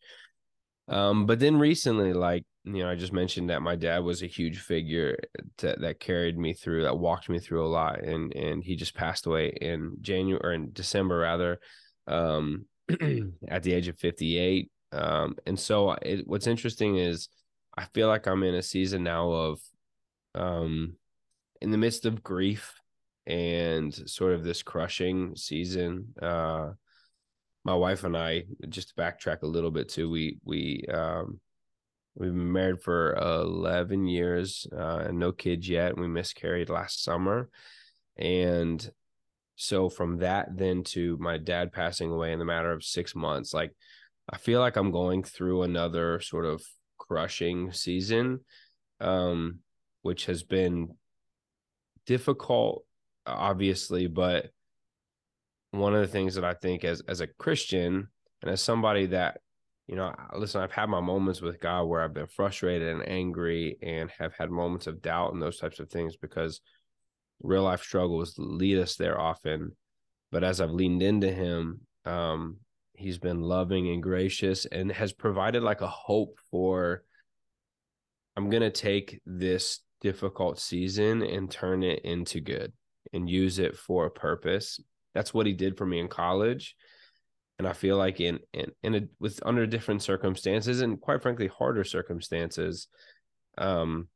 um, 0.87 1.25
but 1.25 1.39
then 1.39 1.57
recently 1.57 2.13
like 2.13 2.45
you 2.65 2.83
know, 2.83 2.89
I 2.89 2.95
just 2.95 3.13
mentioned 3.13 3.49
that 3.49 3.61
my 3.61 3.75
dad 3.75 3.99
was 3.99 4.21
a 4.23 4.27
huge 4.27 4.59
figure 4.59 5.17
that 5.57 5.99
carried 5.99 6.37
me 6.37 6.53
through, 6.53 6.83
that 6.83 6.97
walked 6.97 7.27
me 7.27 7.39
through 7.39 7.65
a 7.65 7.67
lot, 7.67 8.01
and 8.01 8.33
and 8.33 8.63
he 8.63 8.75
just 8.75 8.95
passed 8.95 9.25
away 9.25 9.49
in 9.49 9.97
January 10.01 10.39
or 10.41 10.53
in 10.53 10.71
December 10.71 11.19
rather, 11.19 11.59
um, 12.07 12.65
at 13.47 13.63
the 13.63 13.73
age 13.73 13.89
of 13.89 13.99
fifty 13.99 14.37
eight. 14.37 14.71
Um, 14.93 15.35
and 15.45 15.59
so 15.59 15.91
it, 15.91 16.25
what's 16.25 16.47
interesting 16.47 16.97
is 16.97 17.27
I 17.77 17.85
feel 17.93 18.07
like 18.07 18.27
I'm 18.27 18.43
in 18.43 18.55
a 18.55 18.61
season 18.61 19.03
now 19.03 19.31
of, 19.31 19.59
um, 20.35 20.95
in 21.61 21.71
the 21.71 21.77
midst 21.77 22.05
of 22.05 22.23
grief 22.23 22.75
and 23.25 23.93
sort 24.07 24.33
of 24.33 24.43
this 24.43 24.63
crushing 24.63 25.35
season. 25.35 26.13
Uh, 26.21 26.71
my 27.65 27.73
wife 27.73 28.03
and 28.03 28.15
I 28.15 28.43
just 28.69 28.89
to 28.89 28.95
backtrack 28.95 29.41
a 29.41 29.47
little 29.47 29.71
bit 29.71 29.89
too. 29.89 30.09
We 30.09 30.39
we 30.45 30.85
um 30.93 31.39
We've 32.15 32.31
been 32.31 32.51
married 32.51 32.81
for 32.81 33.15
11 33.15 34.07
years 34.07 34.67
uh, 34.71 34.99
and 35.07 35.19
no 35.19 35.31
kids 35.31 35.67
yet. 35.67 35.97
We 35.97 36.07
miscarried 36.07 36.69
last 36.69 37.03
summer. 37.03 37.49
And 38.17 38.87
so 39.55 39.89
from 39.89 40.17
that 40.19 40.55
then 40.55 40.83
to 40.83 41.17
my 41.17 41.37
dad 41.37 41.71
passing 41.71 42.11
away 42.11 42.31
in 42.31 42.39
the 42.39 42.45
matter 42.45 42.71
of 42.71 42.83
six 42.83 43.15
months, 43.15 43.53
like 43.53 43.73
I 44.29 44.37
feel 44.37 44.59
like 44.59 44.75
I'm 44.75 44.91
going 44.91 45.23
through 45.23 45.63
another 45.63 46.19
sort 46.19 46.45
of 46.45 46.63
crushing 46.97 47.71
season. 47.71 48.41
Um, 48.99 49.59
which 50.03 50.27
has 50.27 50.43
been 50.43 50.89
difficult, 52.05 52.85
obviously, 53.25 54.05
but 54.07 54.51
one 55.71 55.95
of 55.95 56.01
the 56.01 56.07
things 56.07 56.35
that 56.35 56.45
I 56.45 56.53
think 56.53 56.83
as 56.83 57.01
as 57.07 57.19
a 57.21 57.27
Christian 57.27 58.09
and 58.41 58.51
as 58.51 58.61
somebody 58.61 59.07
that 59.07 59.39
you 59.87 59.95
know, 59.95 60.13
listen, 60.33 60.61
I've 60.61 60.71
had 60.71 60.89
my 60.89 61.01
moments 61.01 61.41
with 61.41 61.59
God 61.59 61.83
where 61.83 62.01
I've 62.01 62.13
been 62.13 62.27
frustrated 62.27 62.87
and 62.87 63.07
angry 63.07 63.77
and 63.81 64.09
have 64.17 64.33
had 64.33 64.49
moments 64.49 64.87
of 64.87 65.01
doubt 65.01 65.33
and 65.33 65.41
those 65.41 65.59
types 65.59 65.79
of 65.79 65.89
things 65.89 66.15
because 66.15 66.61
real 67.41 67.63
life 67.63 67.83
struggles 67.83 68.35
lead 68.37 68.77
us 68.77 68.95
there 68.95 69.19
often. 69.19 69.75
But 70.31 70.43
as 70.43 70.61
I've 70.61 70.71
leaned 70.71 71.03
into 71.03 71.31
Him, 71.31 71.81
um, 72.05 72.57
He's 72.95 73.17
been 73.17 73.41
loving 73.41 73.89
and 73.89 74.03
gracious 74.03 74.65
and 74.65 74.91
has 74.91 75.11
provided 75.11 75.63
like 75.63 75.81
a 75.81 75.87
hope 75.87 76.37
for 76.51 77.03
I'm 78.37 78.49
going 78.49 78.61
to 78.61 78.69
take 78.69 79.19
this 79.25 79.79
difficult 79.99 80.59
season 80.59 81.23
and 81.23 81.49
turn 81.51 81.83
it 81.83 82.05
into 82.05 82.39
good 82.39 82.71
and 83.11 83.29
use 83.29 83.59
it 83.59 83.75
for 83.75 84.05
a 84.05 84.11
purpose. 84.11 84.79
That's 85.13 85.33
what 85.33 85.45
He 85.45 85.53
did 85.53 85.77
for 85.77 85.85
me 85.85 85.99
in 85.99 86.07
college 86.07 86.75
and 87.63 87.69
I 87.69 87.73
feel 87.73 87.95
like 87.95 88.19
in 88.19 88.39
in 88.53 88.73
in 88.83 88.95
a, 88.95 89.01
with 89.21 89.39
under 89.45 89.65
different 89.65 90.03
circumstances 90.03 90.81
and 90.81 90.99
quite 90.99 91.21
frankly 91.21 91.47
harder 91.47 91.85
circumstances, 91.85 92.89
um, 93.57 94.09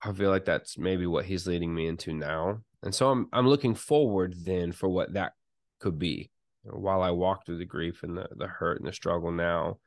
I 0.00 0.12
feel 0.12 0.30
like 0.30 0.44
that's 0.44 0.78
maybe 0.78 1.08
what 1.08 1.24
he's 1.24 1.48
leading 1.48 1.74
me 1.74 1.88
into 1.88 2.14
now, 2.14 2.60
and 2.84 2.94
so 2.94 3.10
I'm 3.10 3.26
I'm 3.32 3.48
looking 3.48 3.74
forward 3.74 4.36
then 4.44 4.70
for 4.70 4.88
what 4.88 5.14
that 5.14 5.32
could 5.80 5.98
be. 5.98 6.30
While 6.62 7.02
I 7.02 7.10
walk 7.10 7.44
through 7.44 7.58
the 7.58 7.64
grief 7.64 8.04
and 8.04 8.16
the 8.16 8.28
the 8.36 8.46
hurt 8.46 8.78
and 8.78 8.86
the 8.86 8.92
struggle 8.92 9.32
now, 9.32 9.78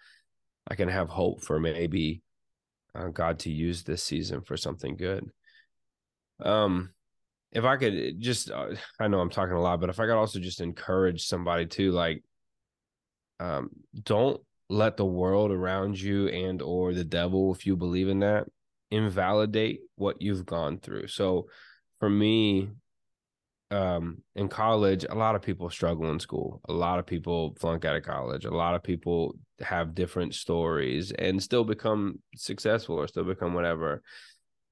I 0.67 0.75
can 0.75 0.89
have 0.89 1.07
hope 1.07 1.41
for 1.41 1.61
maybe 1.61 2.21
uh, 2.93 3.07
God 3.07 3.39
to 3.39 3.51
use 3.51 3.83
this 3.83 4.03
season 4.03 4.41
for 4.41 4.57
something 4.57 4.97
good. 4.97 5.31
Um, 6.43 6.89
if 7.53 7.63
I 7.63 7.77
could 7.77 8.19
just, 8.19 8.51
uh, 8.51 8.75
I 8.99 9.07
know 9.07 9.21
I'm 9.21 9.29
talking 9.29 9.55
a 9.55 9.61
lot, 9.61 9.79
but 9.79 9.89
if 9.89 9.99
I 9.99 10.05
could 10.05 10.19
also 10.19 10.39
just 10.39 10.61
encourage 10.61 11.25
somebody 11.25 11.65
to 11.67 11.91
like 11.91 12.21
um, 13.39 13.69
don't 14.03 14.41
let 14.69 14.97
the 14.97 15.05
world 15.05 15.51
around 15.51 15.99
you 15.99 16.27
and 16.27 16.61
or 16.61 16.93
the 16.93 17.03
devil 17.03 17.51
if 17.53 17.65
you 17.65 17.75
believe 17.75 18.07
in 18.07 18.19
that 18.19 18.47
invalidate 18.91 19.81
what 19.95 20.21
you've 20.21 20.45
gone 20.45 20.79
through. 20.79 21.07
So 21.07 21.47
for 21.99 22.09
me 22.09 22.69
um, 23.71 24.23
in 24.35 24.47
college 24.47 25.05
a 25.07 25.13
lot 25.13 25.35
of 25.35 25.41
people 25.41 25.69
struggle 25.69 26.09
in 26.11 26.19
school. 26.19 26.61
A 26.69 26.73
lot 26.73 26.99
of 26.99 27.05
people 27.05 27.55
flunk 27.59 27.85
out 27.85 27.95
of 27.95 28.03
college. 28.03 28.45
A 28.45 28.51
lot 28.51 28.75
of 28.75 28.81
people 28.83 29.35
have 29.59 29.93
different 29.93 30.33
stories 30.33 31.11
and 31.11 31.41
still 31.41 31.63
become 31.63 32.19
successful 32.35 32.95
or 32.95 33.07
still 33.07 33.25
become 33.25 33.53
whatever. 33.53 34.01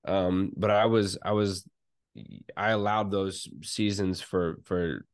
Um, 0.07 0.51
but 0.55 0.71
i 0.71 0.85
was 0.85 1.17
i 1.21 1.33
was 1.33 1.67
i 2.55 2.69
allowed 2.69 3.11
those 3.11 3.47
seasons 3.61 4.21
for 4.21 4.57
for 4.63 5.05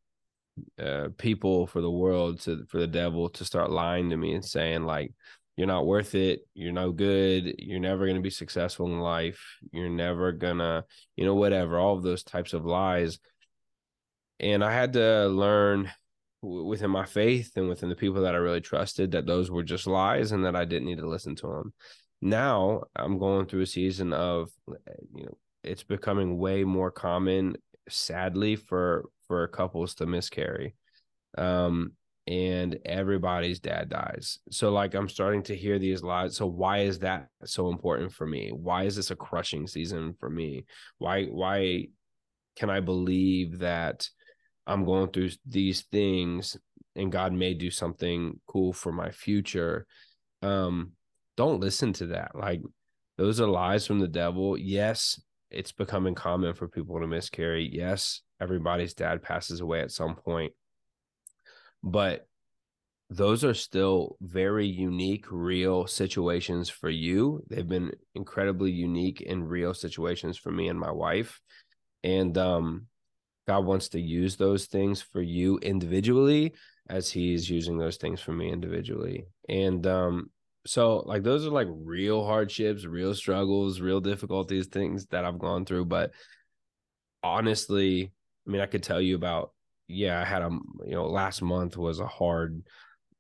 uh, 0.80 1.10
people 1.18 1.68
for 1.68 1.82
the 1.82 1.92
world 1.92 2.40
to 2.42 2.66
for 2.70 2.80
the 2.80 2.88
devil 2.88 3.30
to 3.30 3.46
start 3.46 3.72
lying 3.72 4.10
to 4.10 4.18
me 4.18 4.34
and 4.34 4.46
saying 4.46 4.84
like 4.84 5.12
you're 5.56 5.68
not 5.68 5.86
worth 5.86 6.16
it. 6.16 6.42
You're 6.56 6.74
no 6.74 6.92
good. 6.92 7.56
You're 7.60 7.80
never 7.80 8.06
going 8.06 8.16
to 8.16 8.24
be 8.24 8.32
successful 8.32 8.88
in 8.88 9.00
life. 9.00 9.40
You're 9.72 9.90
never 9.90 10.32
gonna 10.32 10.86
you 11.16 11.26
know 11.26 11.36
whatever 11.36 11.78
all 11.78 11.96
of 11.96 12.04
those 12.04 12.24
types 12.24 12.54
of 12.54 12.66
lies. 12.66 13.20
And 14.40 14.64
i 14.64 14.74
had 14.74 14.94
to 14.94 15.28
learn 15.28 15.92
within 16.44 16.90
my 16.92 17.06
faith 17.06 17.52
and 17.56 17.70
within 17.70 17.90
the 17.90 17.96
people 17.96 18.22
that 18.24 18.36
i 18.36 18.38
really 18.38 18.62
trusted 18.62 19.12
that 19.12 19.26
those 19.26 19.50
were 19.50 19.64
just 19.64 19.88
lies 19.88 20.32
and 20.32 20.44
that 20.46 20.56
i 20.56 20.66
didn't 20.66 20.88
need 20.88 20.98
to 20.98 21.08
listen 21.08 21.36
to 21.36 21.48
them 21.48 21.74
now 22.22 22.84
i'm 22.96 23.18
going 23.18 23.46
through 23.46 23.62
a 23.62 23.66
season 23.66 24.12
of 24.12 24.50
you 25.16 25.24
know 25.24 25.38
it's 25.64 25.84
becoming 25.84 26.38
way 26.38 26.64
more 26.64 26.92
common 26.92 27.56
sadly 27.88 28.56
for 28.56 29.06
for 29.28 29.48
couples 29.48 29.96
to 29.96 30.06
miscarry 30.06 30.76
um 31.38 31.92
and 32.26 32.80
everybody's 32.86 33.60
dad 33.60 33.90
dies. 33.90 34.40
So 34.50 34.72
like 34.72 34.94
i'm 34.94 35.10
starting 35.10 35.44
to 35.44 35.56
hear 35.56 35.78
these 35.78 36.04
lies. 36.04 36.38
So 36.38 36.46
why 36.46 36.80
is 36.80 37.00
that 37.00 37.28
so 37.44 37.70
important 37.70 38.14
for 38.14 38.26
me? 38.26 38.52
Why 38.52 38.84
is 38.84 38.96
this 38.96 39.12
a 39.12 39.16
crushing 39.16 39.68
season 39.68 40.16
for 40.20 40.30
me? 40.30 40.66
Why 41.00 41.26
why 41.26 41.88
can 42.56 42.70
i 42.70 42.80
believe 42.80 43.60
that 43.60 44.08
i'm 44.68 44.86
going 44.86 45.10
through 45.10 45.32
these 45.48 45.82
things 45.92 46.56
and 46.96 47.12
god 47.12 47.34
may 47.34 47.56
do 47.56 47.72
something 47.72 48.40
cool 48.48 48.72
for 48.72 48.92
my 48.92 49.12
future? 49.12 49.86
Um 50.42 50.94
don't 51.36 51.60
listen 51.60 51.94
to 51.94 52.08
that. 52.08 52.36
Like 52.36 52.62
those 53.18 53.42
are 53.42 53.48
lies 53.48 53.86
from 53.86 54.00
the 54.00 54.08
devil. 54.08 54.58
Yes 54.58 55.20
it's 55.54 55.72
becoming 55.72 56.16
common 56.16 56.54
for 56.56 56.68
people 56.68 57.00
to 57.00 57.08
miscarry. 57.08 57.70
Yes, 57.72 58.22
everybody's 58.44 58.94
dad 58.94 59.24
passes 59.24 59.62
away 59.62 59.82
at 59.82 59.92
some 59.92 60.16
point, 60.16 60.54
but 61.82 62.28
those 63.10 63.44
are 63.44 63.54
still 63.54 64.18
very 64.22 64.68
unique, 64.68 65.26
real 65.30 65.88
situations 65.88 66.70
for 66.70 66.90
you. 66.90 67.44
They've 67.50 67.68
been 67.68 67.92
incredibly 68.16 68.72
unique 68.72 69.24
and 69.28 69.50
real 69.50 69.74
situations 69.74 70.38
for 70.38 70.52
me 70.52 70.68
and 70.68 70.80
my 70.80 70.92
wife. 70.92 71.40
And 72.04 72.38
um, 72.38 72.88
God 73.48 73.66
wants 73.66 73.90
to 73.90 74.00
use 74.00 74.36
those 74.36 74.66
things 74.66 75.02
for 75.02 75.22
you 75.22 75.60
individually 75.60 76.54
as 76.90 77.10
he's 77.12 77.50
using 77.50 77.78
those 77.78 77.98
things 77.98 78.20
for 78.20 78.34
me 78.34 78.52
individually. 78.52 79.26
And 79.48 79.86
um, 79.86 80.32
so 80.66 81.04
like 81.06 81.24
those 81.24 81.46
are 81.46 81.52
like 81.52 81.68
real 81.70 82.26
hardships 82.26 82.86
real 82.86 83.14
struggles 83.14 83.82
real 83.82 84.00
difficulties 84.00 84.68
things 84.68 85.06
that 85.08 85.26
i've 85.26 85.40
gone 85.40 85.66
through 85.66 85.86
but 85.86 86.12
honestly 87.22 88.12
i 88.48 88.52
mean 88.52 88.62
i 88.62 88.66
could 88.66 88.84
tell 88.84 89.02
you 89.02 89.16
about 89.16 89.52
yeah 89.88 90.20
i 90.20 90.26
had 90.26 90.42
a 90.42 90.50
you 90.86 90.92
know 90.92 91.06
last 91.08 91.42
month 91.42 91.78
was 91.78 92.00
a 92.00 92.08
hard 92.08 92.64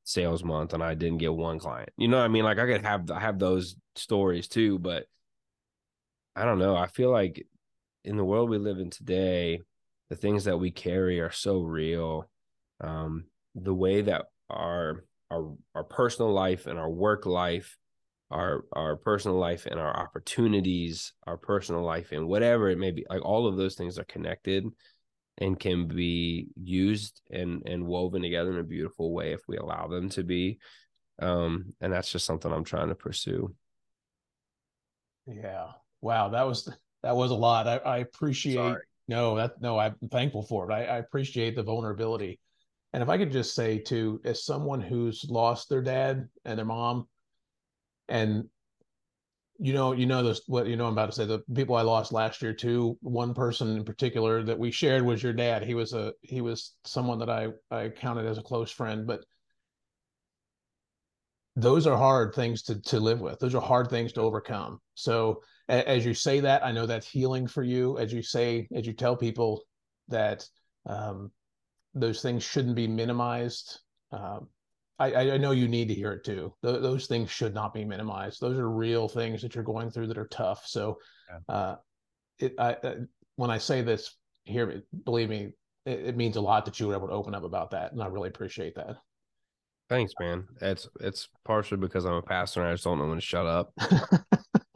sales 0.03 0.43
month 0.43 0.73
and 0.73 0.83
i 0.83 0.93
didn't 0.93 1.19
get 1.19 1.33
one 1.33 1.59
client. 1.59 1.89
You 1.97 2.07
know 2.07 2.19
i 2.19 2.27
mean? 2.27 2.43
Like 2.43 2.59
i 2.59 2.65
could 2.65 2.85
have 2.85 3.09
i 3.11 3.19
have 3.19 3.39
those 3.39 3.75
stories 3.95 4.47
too 4.47 4.79
but 4.79 5.05
i 6.35 6.45
don't 6.45 6.59
know. 6.59 6.75
I 6.75 6.87
feel 6.87 7.11
like 7.11 7.45
in 8.03 8.17
the 8.17 8.25
world 8.25 8.49
we 8.49 8.57
live 8.57 8.79
in 8.79 8.89
today 8.89 9.61
the 10.09 10.15
things 10.15 10.43
that 10.43 10.57
we 10.57 10.71
carry 10.71 11.21
are 11.21 11.31
so 11.31 11.61
real. 11.61 12.29
Um 12.81 13.25
the 13.55 13.73
way 13.73 14.01
that 14.01 14.25
our 14.49 15.05
our 15.31 15.53
our 15.73 15.83
personal 15.83 16.31
life 16.31 16.67
and 16.67 16.77
our 16.77 16.89
work 16.89 17.25
life 17.25 17.77
our 18.31 18.65
our 18.73 18.95
personal 18.95 19.37
life 19.37 19.67
and 19.67 19.79
our 19.79 19.95
opportunities 19.95 21.13
our 21.27 21.37
personal 21.37 21.83
life 21.83 22.11
and 22.11 22.27
whatever 22.27 22.69
it 22.69 22.77
may 22.77 22.91
be 22.91 23.05
like 23.09 23.23
all 23.23 23.47
of 23.47 23.57
those 23.57 23.75
things 23.75 23.99
are 23.99 24.05
connected 24.05 24.65
and 25.39 25.59
can 25.59 25.87
be 25.87 26.47
used 26.55 27.21
and 27.31 27.63
and 27.65 27.85
woven 27.85 28.21
together 28.21 28.51
in 28.51 28.59
a 28.59 28.63
beautiful 28.63 29.13
way 29.13 29.33
if 29.33 29.41
we 29.47 29.57
allow 29.57 29.87
them 29.87 30.09
to 30.09 30.23
be. 30.23 30.59
Um 31.21 31.73
and 31.81 31.91
that's 31.91 32.11
just 32.11 32.25
something 32.25 32.51
i'm 32.51 32.63
trying 32.63 32.89
to 32.89 32.95
pursue. 32.95 33.53
Yeah. 35.25 35.67
Wow 36.01 36.29
that 36.29 36.45
was 36.45 36.71
that 37.01 37.15
was 37.15 37.31
a 37.31 37.35
lot. 37.35 37.67
I, 37.67 37.77
I 37.77 37.97
appreciate 37.99 38.55
Sorry. 38.55 38.81
no 39.07 39.35
that 39.35 39.61
no 39.61 39.77
i'm 39.77 39.95
thankful 40.11 40.43
for 40.43 40.69
it. 40.69 40.73
I, 40.73 40.85
I 40.85 40.97
appreciate 40.97 41.55
the 41.55 41.63
vulnerability. 41.63 42.39
And 42.93 43.01
if 43.01 43.09
I 43.09 43.17
could 43.17 43.31
just 43.31 43.55
say 43.55 43.79
to, 43.79 44.21
as 44.23 44.45
someone 44.45 44.79
who's 44.79 45.25
lost 45.27 45.67
their 45.67 45.81
dad 45.81 46.29
and 46.45 46.59
their 46.59 46.65
mom, 46.65 47.07
and 48.07 48.45
you 49.59 49.73
know, 49.73 49.91
you 49.93 50.05
know 50.05 50.23
this 50.23 50.41
what 50.47 50.67
you 50.67 50.75
know 50.75 50.87
I'm 50.87 50.93
about 50.93 51.07
to 51.07 51.11
say. 51.11 51.25
The 51.25 51.43
people 51.53 51.75
I 51.75 51.83
lost 51.83 52.11
last 52.11 52.41
year 52.41 52.53
too. 52.53 52.97
One 53.01 53.33
person 53.33 53.77
in 53.77 53.83
particular 53.83 54.43
that 54.43 54.57
we 54.59 54.71
shared 54.71 55.03
was 55.03 55.21
your 55.21 55.33
dad. 55.33 55.63
He 55.63 55.75
was 55.75 55.93
a 55.93 56.13
he 56.21 56.41
was 56.41 56.75
someone 56.83 57.19
that 57.19 57.29
I 57.29 57.49
I 57.71 57.89
counted 57.89 58.25
as 58.25 58.37
a 58.37 58.43
close 58.43 58.71
friend, 58.71 59.05
but 59.05 59.23
those 61.55 61.85
are 61.85 61.97
hard 61.97 62.33
things 62.33 62.63
to 62.63 62.81
to 62.81 62.99
live 62.99 63.21
with. 63.21 63.39
Those 63.39 63.55
are 63.55 63.61
hard 63.61 63.89
things 63.89 64.13
to 64.13 64.21
overcome. 64.21 64.79
So 64.95 65.43
as 65.69 66.05
you 66.05 66.13
say 66.13 66.39
that, 66.41 66.65
I 66.65 66.71
know 66.71 66.85
that's 66.85 67.07
healing 67.07 67.47
for 67.47 67.63
you. 67.63 67.97
As 67.97 68.11
you 68.11 68.21
say, 68.21 68.67
as 68.75 68.85
you 68.85 68.93
tell 68.93 69.15
people 69.15 69.63
that 70.09 70.45
um, 70.85 71.31
those 71.93 72.21
things 72.21 72.43
shouldn't 72.43 72.75
be 72.75 72.87
minimized. 72.87 73.79
Um, 74.11 74.47
I, 75.11 75.33
I, 75.33 75.37
know 75.37 75.51
you 75.51 75.67
need 75.67 75.87
to 75.89 75.93
hear 75.93 76.13
it 76.13 76.23
too. 76.23 76.53
Th- 76.63 76.81
those 76.81 77.07
things 77.07 77.29
should 77.29 77.53
not 77.53 77.73
be 77.73 77.83
minimized. 77.83 78.39
Those 78.39 78.57
are 78.57 78.69
real 78.69 79.07
things 79.07 79.41
that 79.41 79.55
you're 79.55 79.63
going 79.63 79.89
through 79.89 80.07
that 80.07 80.17
are 80.17 80.27
tough. 80.27 80.63
So, 80.65 80.97
yeah. 81.29 81.53
uh, 81.53 81.75
it, 82.39 82.53
I, 82.57 82.73
uh, 82.73 82.95
when 83.35 83.49
I 83.49 83.57
say 83.57 83.81
this, 83.81 84.15
here, 84.45 84.83
believe 85.05 85.29
me, 85.29 85.53
it, 85.85 85.99
it, 86.07 86.17
means 86.17 86.35
a 86.35 86.41
lot 86.41 86.65
that 86.65 86.79
you 86.79 86.87
were 86.87 86.95
able 86.95 87.07
to 87.07 87.13
open 87.13 87.35
up 87.35 87.43
about 87.43 87.71
that, 87.71 87.91
and 87.91 88.01
I 88.01 88.07
really 88.07 88.29
appreciate 88.29 88.75
that. 88.75 88.97
Thanks, 89.89 90.13
man. 90.19 90.47
It's 90.61 90.87
it's 91.01 91.27
partially 91.43 91.77
because 91.77 92.05
I'm 92.05 92.13
a 92.13 92.21
pastor 92.21 92.61
and 92.61 92.69
I 92.69 92.73
just 92.73 92.85
don't 92.85 92.99
know 92.99 93.07
when 93.07 93.15
to 93.17 93.21
shut 93.21 93.45
up, 93.45 93.73
and 93.79 94.23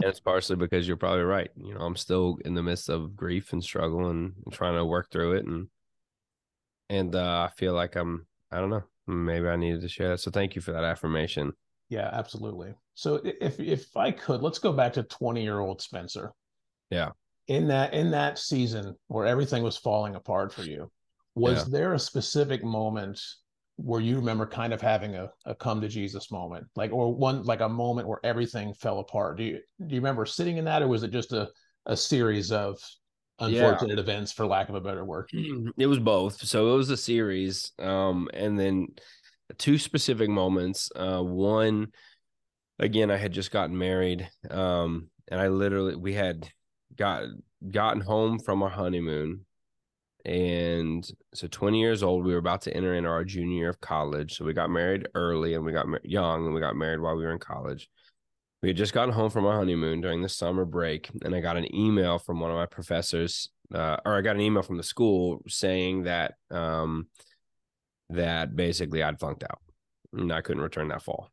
it's 0.01 0.19
partially 0.19 0.57
because 0.57 0.87
you're 0.87 0.97
probably 0.97 1.23
right. 1.23 1.49
You 1.55 1.73
know, 1.73 1.81
I'm 1.81 1.95
still 1.95 2.37
in 2.43 2.53
the 2.53 2.63
midst 2.63 2.89
of 2.89 3.15
grief 3.15 3.53
and 3.53 3.63
struggle 3.63 4.09
and, 4.09 4.33
and 4.45 4.53
trying 4.53 4.75
to 4.75 4.85
work 4.85 5.09
through 5.11 5.37
it, 5.37 5.45
and 5.45 5.67
and 6.89 7.15
uh, 7.15 7.49
I 7.49 7.55
feel 7.55 7.73
like 7.73 7.95
I'm 7.95 8.27
I 8.51 8.59
don't 8.59 8.69
know 8.69 8.83
maybe 9.07 9.47
I 9.47 9.55
needed 9.55 9.81
to 9.81 9.89
share 9.89 10.09
that. 10.09 10.19
So 10.19 10.31
thank 10.31 10.55
you 10.55 10.61
for 10.61 10.71
that 10.71 10.83
affirmation. 10.83 11.53
Yeah, 11.89 12.09
absolutely. 12.11 12.73
So 12.95 13.21
if 13.23 13.59
if 13.59 13.95
I 13.95 14.11
could, 14.11 14.41
let's 14.41 14.59
go 14.59 14.73
back 14.73 14.93
to 14.93 15.03
20 15.03 15.41
year 15.41 15.59
old 15.59 15.81
Spencer. 15.81 16.33
Yeah. 16.89 17.11
In 17.47 17.67
that 17.67 17.93
in 17.93 18.11
that 18.11 18.37
season 18.37 18.95
where 19.07 19.25
everything 19.25 19.63
was 19.63 19.77
falling 19.77 20.15
apart 20.15 20.53
for 20.53 20.63
you, 20.63 20.91
was 21.35 21.59
yeah. 21.59 21.65
there 21.69 21.93
a 21.93 21.99
specific 21.99 22.63
moment 22.63 23.21
where 23.77 24.01
you 24.01 24.15
remember 24.17 24.45
kind 24.45 24.73
of 24.73 24.81
having 24.81 25.15
a, 25.15 25.29
a 25.45 25.55
come 25.55 25.79
to 25.79 25.87
Jesus 25.87 26.31
moment, 26.31 26.65
like 26.75 26.91
or 26.91 27.13
one 27.13 27.43
like 27.43 27.61
a 27.61 27.69
moment 27.69 28.07
where 28.07 28.19
everything 28.23 28.73
fell 28.73 28.99
apart? 28.99 29.37
Do 29.37 29.43
you 29.43 29.59
do 29.85 29.95
you 29.95 30.01
remember 30.01 30.25
sitting 30.25 30.57
in 30.57 30.65
that, 30.65 30.81
or 30.81 30.87
was 30.87 31.03
it 31.03 31.11
just 31.11 31.31
a 31.31 31.49
a 31.85 31.95
series 31.95 32.51
of 32.51 32.77
unfortunate 33.39 33.95
yeah. 33.95 34.01
events, 34.01 34.31
for 34.31 34.45
lack 34.45 34.69
of 34.69 34.75
a 34.75 34.81
better 34.81 35.05
word? 35.05 35.29
It 35.77 35.87
was 35.87 35.99
both. 35.99 36.45
So 36.45 36.73
it 36.73 36.77
was 36.77 36.89
a 36.89 36.97
series, 36.97 37.71
um, 37.79 38.29
and 38.33 38.59
then 38.59 38.87
two 39.57 39.77
specific 39.77 40.29
moments. 40.29 40.89
Uh, 40.95 41.21
one, 41.21 41.87
again, 42.79 43.11
I 43.11 43.17
had 43.17 43.31
just 43.31 43.51
gotten 43.51 43.77
married, 43.77 44.29
um, 44.49 45.09
and 45.27 45.39
I 45.39 45.47
literally 45.47 45.95
we 45.95 46.13
had 46.13 46.49
got 46.95 47.23
gotten 47.71 48.01
home 48.01 48.39
from 48.39 48.63
our 48.63 48.69
honeymoon 48.69 49.45
and 50.27 51.09
so 51.33 51.47
20 51.47 51.79
years 51.79 52.03
old 52.03 52.25
we 52.25 52.33
were 52.33 52.39
about 52.39 52.61
to 52.61 52.75
enter 52.75 52.93
into 52.93 53.09
our 53.09 53.23
junior 53.23 53.57
year 53.57 53.69
of 53.69 53.79
college 53.79 54.35
so 54.35 54.43
we 54.43 54.53
got 54.53 54.69
married 54.69 55.07
early 55.15 55.53
and 55.53 55.63
we 55.63 55.71
got 55.71 55.87
mar- 55.87 56.01
young 56.03 56.45
and 56.45 56.53
we 56.53 56.59
got 56.59 56.75
married 56.75 56.99
while 56.99 57.15
we 57.15 57.23
were 57.23 57.31
in 57.31 57.39
college 57.39 57.89
we 58.61 58.69
had 58.69 58.77
just 58.77 58.93
gotten 58.93 59.13
home 59.13 59.29
from 59.29 59.45
our 59.45 59.57
honeymoon 59.57 60.01
during 60.01 60.21
the 60.21 60.29
summer 60.29 60.65
break 60.65 61.09
and 61.23 61.35
i 61.35 61.39
got 61.39 61.57
an 61.57 61.73
email 61.75 62.17
from 62.17 62.39
one 62.39 62.51
of 62.51 62.57
my 62.57 62.65
professors 62.65 63.49
uh, 63.73 63.97
or 64.05 64.17
i 64.17 64.21
got 64.21 64.35
an 64.35 64.41
email 64.41 64.63
from 64.63 64.77
the 64.77 64.83
school 64.83 65.41
saying 65.47 66.03
that 66.03 66.35
um, 66.51 67.07
that 68.09 68.55
basically 68.55 69.03
i'd 69.03 69.19
flunked 69.19 69.43
out 69.43 69.59
and 70.13 70.31
i 70.31 70.41
couldn't 70.41 70.63
return 70.63 70.87
that 70.89 71.03
fall. 71.03 71.29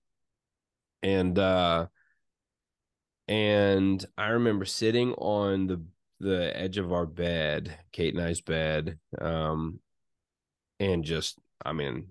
And 1.02 1.38
uh 1.38 1.86
and 3.28 4.04
i 4.16 4.28
remember 4.28 4.64
sitting 4.64 5.12
on 5.14 5.66
the 5.66 5.82
the 6.20 6.56
edge 6.58 6.78
of 6.78 6.92
our 6.92 7.06
bed, 7.06 7.76
Kate 7.92 8.14
and 8.14 8.22
I's 8.22 8.40
bed, 8.40 8.98
um, 9.20 9.80
and 10.80 11.04
just, 11.04 11.38
I 11.64 11.72
mean, 11.72 12.08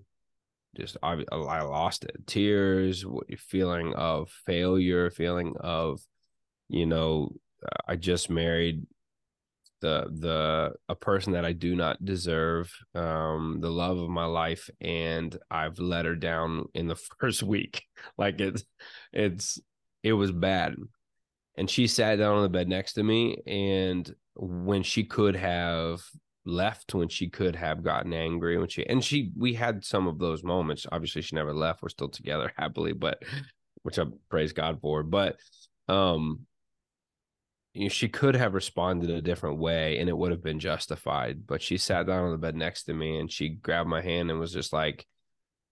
just 0.76 0.96
I, 1.02 1.14
lost 1.62 2.04
it. 2.04 2.26
Tears, 2.26 3.04
feeling 3.38 3.94
of 3.94 4.30
failure, 4.46 5.10
feeling 5.10 5.54
of, 5.58 6.00
you 6.68 6.86
know, 6.86 7.32
I 7.86 7.96
just 7.96 8.30
married 8.30 8.86
the 9.80 10.06
the 10.10 10.72
a 10.88 10.94
person 10.94 11.32
that 11.34 11.44
I 11.44 11.52
do 11.52 11.74
not 11.74 12.04
deserve, 12.04 12.72
um, 12.94 13.58
the 13.60 13.70
love 13.70 13.98
of 13.98 14.08
my 14.08 14.24
life, 14.24 14.70
and 14.80 15.36
I've 15.50 15.78
let 15.78 16.04
her 16.04 16.16
down 16.16 16.66
in 16.74 16.86
the 16.86 16.96
first 17.20 17.42
week. 17.42 17.82
Like 18.16 18.40
it's 18.40 18.64
it's 19.12 19.58
it 20.02 20.12
was 20.12 20.32
bad 20.32 20.76
and 21.56 21.70
she 21.70 21.86
sat 21.86 22.16
down 22.16 22.36
on 22.36 22.42
the 22.42 22.48
bed 22.48 22.68
next 22.68 22.94
to 22.94 23.02
me 23.02 23.38
and 23.46 24.14
when 24.36 24.82
she 24.82 25.04
could 25.04 25.36
have 25.36 26.02
left 26.46 26.94
when 26.94 27.08
she 27.08 27.28
could 27.28 27.56
have 27.56 27.82
gotten 27.82 28.12
angry 28.12 28.58
when 28.58 28.68
she 28.68 28.86
and 28.86 29.02
she 29.02 29.32
we 29.36 29.54
had 29.54 29.84
some 29.84 30.06
of 30.06 30.18
those 30.18 30.42
moments. 30.42 30.86
Obviously 30.90 31.22
she 31.22 31.36
never 31.36 31.54
left. 31.54 31.82
We're 31.82 31.88
still 31.88 32.08
together 32.08 32.52
happily 32.58 32.92
but 32.92 33.22
which 33.82 33.98
i 33.98 34.04
praise 34.28 34.52
god 34.52 34.80
for. 34.80 35.02
But 35.02 35.36
um 35.88 36.40
you 37.72 37.84
know, 37.84 37.88
she 37.88 38.08
could 38.08 38.36
have 38.36 38.54
responded 38.54 39.10
a 39.10 39.20
different 39.20 39.58
way 39.58 39.98
and 39.98 40.08
it 40.08 40.16
would 40.16 40.30
have 40.30 40.42
been 40.42 40.60
justified 40.60 41.46
but 41.46 41.60
she 41.60 41.76
sat 41.76 42.06
down 42.06 42.24
on 42.24 42.30
the 42.30 42.38
bed 42.38 42.54
next 42.54 42.84
to 42.84 42.94
me 42.94 43.18
and 43.18 43.32
she 43.32 43.48
grabbed 43.48 43.88
my 43.88 44.00
hand 44.00 44.30
and 44.30 44.38
was 44.38 44.52
just 44.52 44.72
like 44.72 45.06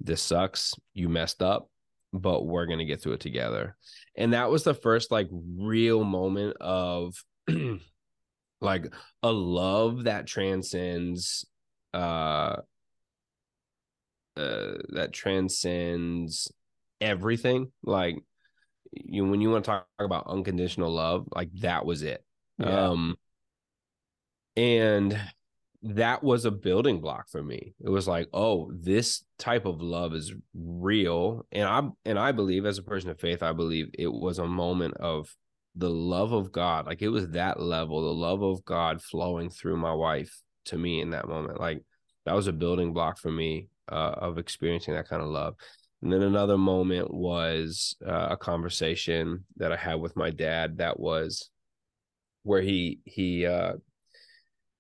this 0.01 0.21
sucks. 0.21 0.75
You 0.95 1.09
messed 1.09 1.43
up 1.43 1.69
but 2.13 2.47
we're 2.47 2.67
going 2.67 2.79
to 2.79 2.85
get 2.85 3.01
through 3.01 3.15
it 3.15 3.21
together. 3.21 3.77
And 4.17 4.35
that 4.35 4.51
was 4.51 4.65
the 4.65 4.75
first 4.75 5.11
like 5.11 5.29
real 5.33 6.05
moment 6.05 6.57
of 6.61 7.15
like 8.63 8.93
a 9.23 9.33
love 9.33 10.05
that 10.05 10.27
transcends 10.27 11.47
uh 11.95 12.57
uh 14.37 14.73
that 14.89 15.11
transcends 15.13 16.51
everything 17.01 17.71
like 17.83 18.17
you 18.93 19.25
when 19.27 19.41
you 19.41 19.51
want 19.51 19.65
to 19.65 19.71
talk 19.71 19.87
about 19.99 20.27
unconditional 20.27 20.93
love 20.93 21.27
like 21.35 21.51
that 21.61 21.85
was 21.85 22.03
it 22.03 22.25
yeah. 22.59 22.89
um 22.89 23.17
and 24.57 25.19
that 25.83 26.23
was 26.23 26.45
a 26.45 26.51
building 26.51 27.01
block 27.01 27.29
for 27.29 27.43
me. 27.43 27.75
It 27.81 27.89
was 27.89 28.07
like, 28.07 28.29
oh, 28.33 28.71
this 28.73 29.25
type 29.39 29.67
of 29.67 29.83
love 29.83 30.15
is 30.15 30.33
real. 30.55 31.45
And 31.51 31.65
I 31.65 31.83
and 32.05 32.19
I 32.19 32.33
believe 32.33 32.67
as 32.67 32.79
a 32.79 32.83
person 32.83 33.11
of 33.11 33.19
faith, 33.19 33.43
I 33.43 33.53
believe 33.53 33.91
it 33.95 34.13
was 34.13 34.39
a 34.39 34.47
moment 34.47 34.95
of 34.99 35.35
the 35.77 35.91
love 35.91 36.33
of 36.33 36.53
God. 36.53 36.87
Like 36.87 37.03
it 37.03 37.09
was 37.09 37.29
that 37.31 37.61
level, 37.61 38.03
the 38.03 38.21
love 38.21 38.43
of 38.43 38.65
God 38.65 39.03
flowing 39.03 39.51
through 39.51 39.77
my 39.77 39.93
wife 39.93 40.33
to 40.67 40.79
me 40.79 41.01
in 41.01 41.11
that 41.11 41.29
moment. 41.29 41.61
Like 41.61 41.83
that 42.27 42.35
was 42.35 42.47
a 42.47 42.53
building 42.53 42.93
block 42.93 43.19
for 43.19 43.31
me 43.31 43.69
uh, 43.91 44.15
of 44.17 44.39
experiencing 44.39 44.95
that 44.95 45.09
kind 45.09 45.23
of 45.23 45.29
love. 45.29 45.55
And 46.03 46.13
then 46.13 46.23
another 46.23 46.59
moment 46.59 47.13
was 47.13 47.97
uh, 48.07 48.29
a 48.31 48.37
conversation 48.37 49.45
that 49.57 49.73
I 49.73 49.77
had 49.77 49.95
with 49.95 50.17
my 50.17 50.31
dad 50.31 50.79
that 50.79 50.99
was 50.99 51.49
where 52.43 52.61
he 52.61 52.99
he 53.05 53.47
uh, 53.47 53.75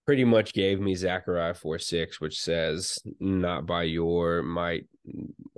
pretty 0.05 0.25
much 0.25 0.53
gave 0.53 0.81
me 0.81 0.95
Zechariah 0.95 1.55
4 1.55 1.79
6, 1.79 2.21
which 2.21 2.41
says, 2.41 2.99
Not 3.21 3.67
by 3.67 3.85
your 3.85 4.43
might 4.43 4.87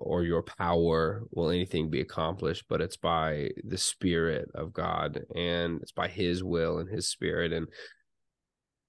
or 0.04 0.22
your 0.22 0.42
power 0.42 1.24
will 1.32 1.50
anything 1.50 1.90
be 1.90 2.00
accomplished, 2.00 2.64
but 2.68 2.80
it's 2.80 2.96
by 2.96 3.50
the 3.64 3.78
Spirit 3.78 4.50
of 4.54 4.72
God 4.72 5.24
and 5.34 5.80
it's 5.82 5.92
by 5.92 6.08
His 6.08 6.44
will 6.44 6.78
and 6.78 6.88
His 6.88 7.08
Spirit. 7.08 7.52
And 7.52 7.66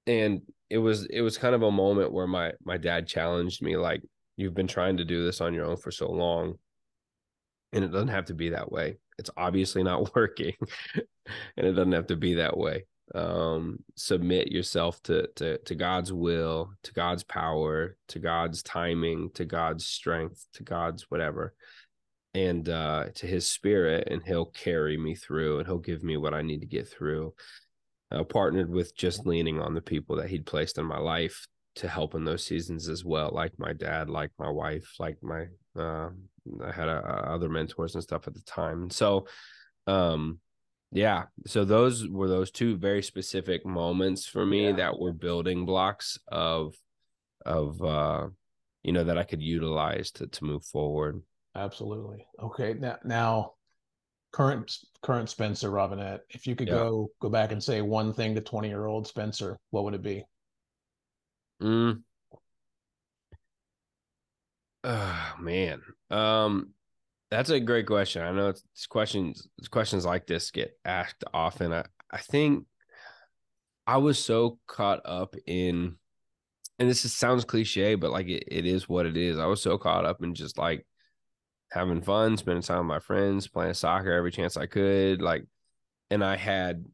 and 0.08 0.42
it 0.70 0.78
was 0.78 1.06
it 1.06 1.22
was 1.22 1.38
kind 1.38 1.56
of 1.56 1.64
a 1.64 1.72
moment 1.72 2.12
where 2.12 2.28
my 2.28 2.54
my 2.64 2.78
dad 2.78 3.08
challenged 3.08 3.62
me 3.62 3.78
like 3.78 4.02
you've 4.38 4.54
been 4.54 4.68
trying 4.68 4.98
to 4.98 5.06
do 5.06 5.24
this 5.26 5.42
on 5.42 5.54
your 5.54 5.66
own 5.66 5.78
for 5.78 5.92
so 5.92 6.12
long 6.12 6.56
and 7.74 7.84
it 7.84 7.90
doesn't 7.90 8.10
have 8.10 8.26
to 8.26 8.34
be 8.34 8.50
that 8.50 8.72
way 8.72 8.98
it's 9.18 9.30
obviously 9.38 9.84
not 9.84 10.14
working 10.16 10.54
and 11.58 11.66
it 11.68 11.74
doesn't 11.74 11.92
have 11.92 12.08
to 12.08 12.16
be 12.16 12.36
that 12.36 12.58
way 12.58 12.86
um 13.14 13.78
submit 13.96 14.52
yourself 14.52 15.02
to 15.04 15.28
to 15.36 15.60
to 15.60 15.76
God's 15.76 16.12
will 16.12 16.72
to 16.82 16.92
God's 16.92 17.24
power 17.24 17.98
to 18.08 18.18
God's 18.18 18.64
timing 18.64 19.30
to 19.36 19.46
God's 19.46 19.86
strength 19.86 20.48
to 20.54 20.64
God's 20.64 21.04
whatever. 21.10 21.54
And 22.34 22.68
uh 22.68 23.10
to 23.16 23.28
his 23.28 23.50
spirit 23.50 24.08
and 24.10 24.24
he'll 24.24 24.48
carry 24.48 24.98
me 24.98 25.14
through 25.16 25.60
and 25.60 25.68
he'll 25.68 25.78
give 25.78 26.04
me 26.04 26.18
what 26.18 26.34
I 26.34 26.42
need 26.42 26.62
to 26.62 26.68
get 26.68 26.88
through. 26.88 27.34
Uh, 28.12 28.24
partnered 28.24 28.70
with 28.70 28.96
just 28.96 29.26
leaning 29.26 29.60
on 29.60 29.74
the 29.74 29.82
people 29.82 30.16
that 30.16 30.30
he'd 30.30 30.46
placed 30.46 30.78
in 30.78 30.86
my 30.86 31.00
life 31.00 31.48
to 31.76 31.88
help 31.88 32.16
in 32.16 32.24
those 32.24 32.44
seasons 32.44 32.88
as 32.88 33.04
well 33.04 33.32
like 33.34 33.52
my 33.58 33.74
dad 33.74 34.10
like 34.10 34.32
my 34.40 34.50
wife 34.50 34.96
like 35.00 35.18
my 35.22 35.46
uh 35.78 36.10
I 36.64 36.72
had 36.72 36.88
uh, 36.88 37.02
other 37.02 37.50
mentors 37.50 37.96
and 37.96 38.04
stuff 38.04 38.28
at 38.28 38.34
the 38.34 38.42
time. 38.42 38.90
So 38.90 39.28
um 39.88 40.40
yeah. 40.96 41.24
So 41.46 41.66
those 41.66 42.08
were 42.08 42.30
those 42.30 42.52
two 42.52 42.78
very 42.78 43.04
specific 43.04 43.66
moments 43.66 44.26
for 44.26 44.46
me 44.46 44.68
yeah. 44.68 44.76
that 44.78 45.00
were 45.00 45.12
building 45.12 45.66
blocks 45.66 46.18
of 46.30 46.76
of 47.46 47.84
uh 47.84 48.28
you 48.84 48.94
know 48.94 49.04
that 49.04 49.18
I 49.18 49.24
could 49.24 49.42
utilize 49.42 50.12
to 50.12 50.28
to 50.28 50.46
move 50.46 50.64
forward. 50.64 51.22
Absolutely. 51.54 52.26
Okay. 52.42 52.74
Now 52.74 52.98
now 53.04 53.52
current 54.32 54.78
current 55.02 55.30
Spencer 55.30 55.70
Robinette, 55.70 56.22
if 56.30 56.48
you 56.48 56.56
could 56.56 56.70
yeah. 56.70 56.76
go 56.76 57.10
go 57.20 57.30
back 57.30 57.52
and 57.52 57.62
say 57.62 57.82
one 57.82 58.14
thing 58.14 58.34
to 58.36 58.42
20 58.42 58.70
year 58.70 58.86
old 58.86 59.06
Spencer, 59.06 59.58
what 59.72 59.84
would 59.84 59.96
it 59.96 60.02
be? 60.02 60.24
Mm. 61.62 62.04
Oh 64.86 65.34
man. 65.42 65.82
Um 66.10 66.75
that's 67.36 67.50
a 67.50 67.60
great 67.60 67.86
question. 67.86 68.22
I 68.22 68.32
know 68.32 68.50
it's, 68.50 68.88
questions 68.88 69.48
questions 69.70 70.06
like 70.06 70.26
this 70.26 70.52
get 70.52 70.78
asked 70.86 71.24
often. 71.34 71.74
I, 71.74 71.84
I 72.12 72.18
think 72.20 72.66
I 73.86 73.98
was 73.98 74.18
so 74.24 74.60
caught 74.68 75.02
up 75.06 75.36
in 75.46 75.98
and 76.80 76.90
this 76.90 77.06
is, 77.06 77.14
sounds 77.14 77.46
cliche, 77.46 77.96
but 77.96 78.12
like 78.12 78.28
it, 78.28 78.44
it 78.48 78.66
is 78.66 78.88
what 78.88 79.06
it 79.06 79.18
is. 79.18 79.38
I 79.38 79.46
was 79.46 79.62
so 79.62 79.78
caught 79.78 80.06
up 80.06 80.24
in 80.24 80.34
just 80.34 80.58
like 80.58 80.86
having 81.72 82.02
fun, 82.02 82.38
spending 82.38 82.62
time 82.62 82.80
with 82.80 82.88
my 82.88 83.00
friends, 83.00 83.48
playing 83.48 83.74
soccer 83.74 84.12
every 84.12 84.32
chance 84.32 84.56
I 84.58 84.66
could. 84.66 85.22
Like, 85.22 85.46
and 86.10 86.24
I 86.24 86.38
had 86.38 86.86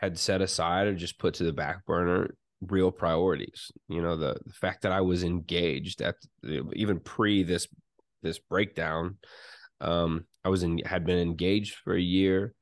had 0.00 0.18
set 0.18 0.42
aside 0.42 0.86
or 0.86 0.94
just 0.94 1.18
put 1.18 1.34
to 1.34 1.44
the 1.44 1.52
back 1.52 1.86
burner 1.86 2.34
real 2.60 2.90
priorities. 2.90 3.70
You 3.88 4.02
know, 4.02 4.16
the, 4.16 4.36
the 4.44 4.52
fact 4.52 4.82
that 4.82 4.92
I 4.92 5.02
was 5.02 5.22
engaged 5.24 6.00
at 6.02 6.16
even 6.72 7.00
pre 7.00 7.42
this 7.42 7.68
this 8.22 8.38
breakdown 8.38 9.18
um, 9.84 10.26
I 10.44 10.48
was 10.48 10.62
in 10.62 10.78
had 10.78 11.04
been 11.06 11.18
engaged 11.18 11.76
for 11.76 11.94
a 11.94 12.00
year. 12.00 12.54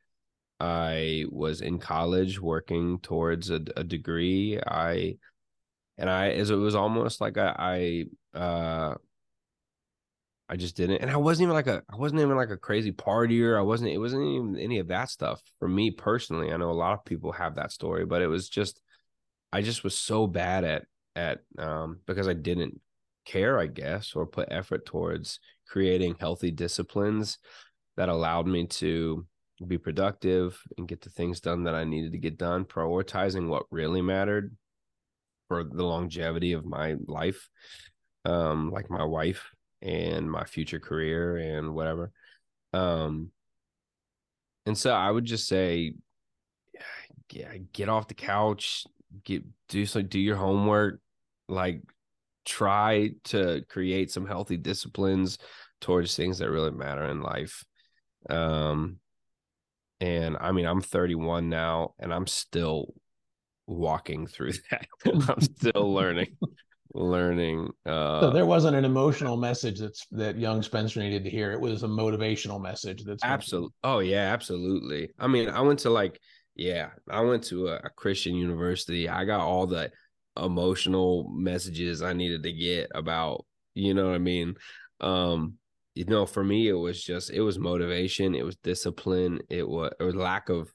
I 0.61 1.24
was 1.30 1.61
in 1.61 1.78
college 1.78 2.40
working 2.40 3.00
towards 3.00 3.50
a, 3.50 3.61
a 3.76 3.85
degree. 3.85 4.61
I 4.64 5.16
and 5.98 6.08
I 6.11 6.30
as 6.30 6.50
it 6.50 6.56
was 6.56 6.74
almost 6.74 7.20
like 7.20 7.38
I, 7.38 8.06
I 8.35 8.38
uh 8.38 8.94
I 10.48 10.56
just 10.56 10.76
didn't. 10.76 10.98
And 10.98 11.11
I 11.11 11.16
wasn't 11.16 11.44
even 11.44 11.54
like 11.54 11.66
a 11.66 11.82
I 11.90 11.96
wasn't 11.96 12.20
even 12.20 12.37
like 12.37 12.50
a 12.50 12.56
crazy 12.56 12.92
partier. 12.92 13.56
I 13.58 13.62
wasn't 13.62 13.90
it 13.90 13.98
wasn't 13.98 14.22
even 14.24 14.56
any 14.58 14.78
of 14.78 14.88
that 14.88 15.11
stuff 15.11 15.42
for 15.58 15.68
me 15.68 15.90
personally. 15.90 16.52
I 16.52 16.56
know 16.58 16.70
a 16.70 16.72
lot 16.72 16.92
of 16.92 17.04
people 17.04 17.32
have 17.32 17.54
that 17.56 17.72
story, 17.72 18.04
but 18.04 18.22
it 18.22 18.28
was 18.28 18.48
just 18.48 18.80
I 19.52 19.62
just 19.62 19.85
was 19.85 19.96
so 19.96 20.26
bad 20.26 20.64
at 20.64 20.85
at 21.16 21.40
um 21.58 22.00
because 22.06 22.28
I 22.28 22.35
didn't 22.35 22.80
care, 23.24 23.58
I 23.58 23.66
guess, 23.66 24.14
or 24.14 24.26
put 24.26 24.48
effort 24.50 24.87
towards 24.87 25.40
creating 25.72 26.14
healthy 26.20 26.50
disciplines 26.50 27.38
that 27.96 28.11
allowed 28.11 28.46
me 28.46 28.66
to 28.66 29.26
be 29.66 29.78
productive 29.78 30.61
and 30.76 30.87
get 30.87 31.00
the 31.00 31.08
things 31.08 31.40
done 31.40 31.64
that 31.64 31.74
I 31.74 31.85
needed 31.85 32.12
to 32.12 32.18
get 32.18 32.37
done, 32.37 32.66
prioritizing 32.66 33.48
what 33.48 33.64
really 33.70 34.02
mattered 34.02 34.54
for 35.48 35.64
the 35.64 35.82
longevity 35.82 36.52
of 36.52 36.66
my 36.66 36.96
life, 37.06 37.48
um, 38.26 38.70
like 38.70 38.90
my 38.90 39.02
wife 39.02 39.48
and 39.80 40.30
my 40.30 40.44
future 40.44 40.78
career 40.78 41.38
and 41.38 41.74
whatever. 41.74 42.12
Um, 42.74 43.30
and 44.66 44.76
so 44.76 44.92
I 44.92 45.11
would 45.11 45.24
just 45.24 45.48
say, 45.48 45.94
yeah, 47.32 47.56
get 47.72 47.88
off 47.88 48.08
the 48.08 48.14
couch, 48.14 48.85
get 49.24 49.42
do 49.70 49.87
so, 49.87 50.02
do 50.02 50.20
your 50.20 50.37
homework, 50.37 51.00
like 51.48 51.80
try 52.44 53.12
to 53.24 53.64
create 53.68 54.11
some 54.11 54.26
healthy 54.26 54.56
disciplines 54.56 55.38
towards 55.82 56.16
things 56.16 56.38
that 56.38 56.50
really 56.50 56.70
matter 56.70 57.04
in 57.04 57.20
life. 57.20 57.64
Um, 58.30 58.98
and 60.00 60.36
I 60.40 60.52
mean, 60.52 60.64
I'm 60.64 60.80
31 60.80 61.50
now, 61.50 61.94
and 61.98 62.12
I'm 62.12 62.26
still 62.26 62.94
walking 63.66 64.26
through 64.26 64.52
that. 64.70 64.86
I'm 65.04 65.40
still 65.40 65.92
learning, 65.92 66.36
learning. 66.94 67.70
Uh, 67.84 68.20
so 68.20 68.30
there 68.30 68.46
wasn't 68.46 68.76
an 68.76 68.84
emotional 68.84 69.36
message 69.36 69.80
that's 69.80 70.06
that 70.12 70.38
young 70.38 70.62
Spencer 70.62 71.00
needed 71.00 71.24
to 71.24 71.30
hear. 71.30 71.52
It 71.52 71.60
was 71.60 71.82
a 71.82 71.88
motivational 71.88 72.60
message. 72.60 73.04
That's 73.04 73.22
absolutely. 73.22 73.74
Oh 73.84 73.98
yeah, 73.98 74.32
absolutely. 74.32 75.10
I 75.18 75.26
mean, 75.26 75.50
I 75.50 75.60
went 75.60 75.80
to 75.80 75.90
like, 75.90 76.18
yeah, 76.54 76.90
I 77.10 77.20
went 77.20 77.44
to 77.44 77.68
a, 77.68 77.76
a 77.76 77.90
Christian 77.90 78.34
university. 78.34 79.08
I 79.08 79.24
got 79.24 79.40
all 79.40 79.66
the 79.66 79.90
emotional 80.36 81.30
messages 81.32 82.02
I 82.02 82.12
needed 82.12 82.42
to 82.44 82.52
get 82.52 82.90
about, 82.94 83.44
you 83.74 83.94
know 83.94 84.06
what 84.06 84.14
I 84.14 84.18
mean? 84.18 84.54
Um, 85.00 85.58
you 85.94 86.05
know, 86.07 86.24
for 86.24 86.42
me, 86.42 86.68
it 86.68 86.72
was 86.72 87.02
just 87.02 87.31
it 87.31 87.40
was 87.40 87.59
motivation, 87.59 88.35
it 88.35 88.44
was 88.44 88.57
discipline, 88.57 89.40
it 89.48 89.68
was 89.68 89.92
or 90.00 90.12
lack 90.12 90.48
of 90.48 90.72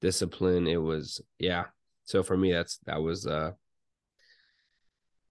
discipline. 0.00 0.66
It 0.66 0.82
was 0.82 1.20
yeah. 1.38 1.66
So 2.04 2.22
for 2.22 2.36
me, 2.36 2.52
that's 2.52 2.78
that 2.86 3.00
was 3.00 3.26
uh, 3.26 3.52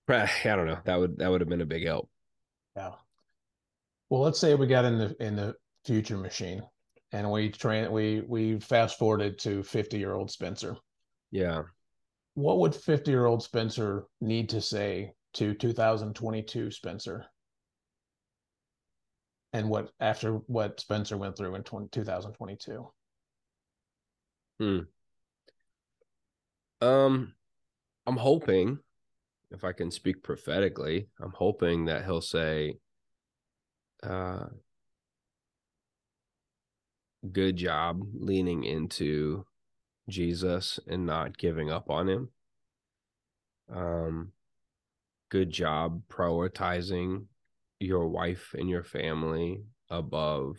I 0.09 0.29
don't 0.43 0.67
know. 0.67 0.79
That 0.85 0.99
would 0.99 1.17
that 1.17 1.29
would 1.29 1.41
have 1.41 1.49
been 1.49 1.61
a 1.61 1.65
big 1.65 1.85
help. 1.85 2.09
Yeah. 2.75 2.93
Well, 4.09 4.21
let's 4.21 4.39
say 4.39 4.55
we 4.55 4.67
got 4.67 4.85
in 4.85 4.97
the 4.97 5.15
in 5.19 5.35
the 5.35 5.55
future 5.85 6.17
machine, 6.17 6.63
and 7.11 7.29
we 7.29 7.49
train 7.49 7.91
we 7.91 8.21
we 8.25 8.59
fast 8.59 8.97
forwarded 8.97 9.39
to 9.39 9.61
fifty 9.63 9.97
year 9.97 10.13
old 10.13 10.31
Spencer. 10.31 10.77
Yeah. 11.31 11.63
What 12.35 12.59
would 12.59 12.73
fifty 12.73 13.11
year 13.11 13.25
old 13.25 13.43
Spencer 13.43 14.05
need 14.21 14.49
to 14.49 14.61
say 14.61 15.13
to 15.33 15.53
2022 15.53 16.71
Spencer 16.71 17.25
and 19.57 19.69
what 19.69 19.89
after 19.99 20.33
what 20.45 20.79
Spencer 20.79 21.17
went 21.17 21.35
through 21.35 21.55
in 21.55 21.63
20, 21.63 21.89
2022? 21.89 22.87
Hmm. 24.59 24.79
Um, 26.79 27.33
I'm 28.05 28.17
hoping, 28.17 28.77
if 29.49 29.63
I 29.63 29.71
can 29.71 29.89
speak 29.89 30.21
prophetically, 30.21 31.07
I'm 31.19 31.33
hoping 31.33 31.85
that 31.85 32.05
he'll 32.05 32.21
say, 32.21 32.77
uh, 34.03 34.45
good 37.31 37.57
job 37.57 38.01
leaning 38.13 38.63
into 38.63 39.43
Jesus 40.07 40.79
and 40.87 41.07
not 41.07 41.37
giving 41.37 41.71
up 41.71 41.89
on 41.89 42.07
him. 42.07 42.29
Um, 43.73 44.33
good 45.29 45.49
job 45.49 46.03
prioritizing 46.09 47.25
your 47.79 48.07
wife 48.07 48.55
and 48.57 48.69
your 48.69 48.83
family 48.83 49.63
above 49.89 50.57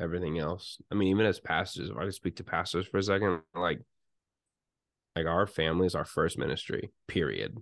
everything 0.00 0.38
else. 0.38 0.78
I 0.90 0.94
mean, 0.94 1.08
even 1.08 1.26
as 1.26 1.40
pastors, 1.40 1.90
if 1.90 1.96
I 1.96 2.04
just 2.04 2.18
speak 2.18 2.36
to 2.36 2.44
pastors 2.44 2.86
for 2.86 2.98
a 2.98 3.02
second, 3.02 3.40
like 3.54 3.80
like 5.16 5.26
our 5.26 5.46
family 5.46 5.86
is 5.86 5.94
our 5.94 6.04
first 6.04 6.38
ministry, 6.38 6.92
period. 7.08 7.56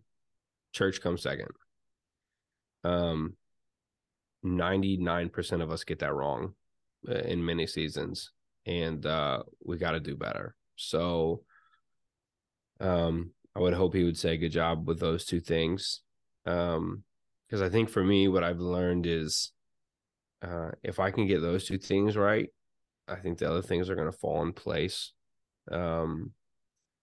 Church 0.73 1.01
comes 1.01 1.23
second. 1.23 1.49
Um 2.85 3.37
99% 4.45 5.62
of 5.62 5.71
us 5.71 5.85
get 5.85 6.01
that 6.01 6.14
wrong 6.14 6.55
uh, 7.09 7.14
in 7.14 7.45
many 7.45 7.66
seasons 7.66 8.31
and 8.66 9.05
uh 9.07 9.42
we 9.64 9.77
got 9.79 9.92
to 9.92 10.01
do 10.01 10.16
better. 10.16 10.55
So 10.77 11.42
um 12.81 13.31
I 13.55 13.61
would 13.61 13.73
hope 13.73 13.95
he 13.95 14.05
would 14.05 14.19
say 14.19 14.37
good 14.37 14.53
job 14.53 14.87
with 14.87 15.01
those 15.01 15.25
two 15.25 15.40
things. 15.40 16.03
Um 16.45 17.05
because 17.48 17.62
I 17.62 17.68
think 17.68 17.88
for 17.88 18.02
me, 18.02 18.28
what 18.28 18.44
I've 18.44 18.61
learned 18.61 19.06
is 19.06 19.52
uh, 20.42 20.70
if 20.82 20.98
I 20.98 21.11
can 21.11 21.26
get 21.26 21.40
those 21.40 21.64
two 21.64 21.78
things 21.78 22.16
right, 22.16 22.48
I 23.09 23.16
think 23.16 23.38
the 23.38 23.48
other 23.48 23.62
things 23.62 23.88
are 23.88 23.94
going 23.94 24.11
to 24.11 24.18
fall 24.18 24.42
in 24.42 24.52
place 24.52 25.12
um, 25.70 26.32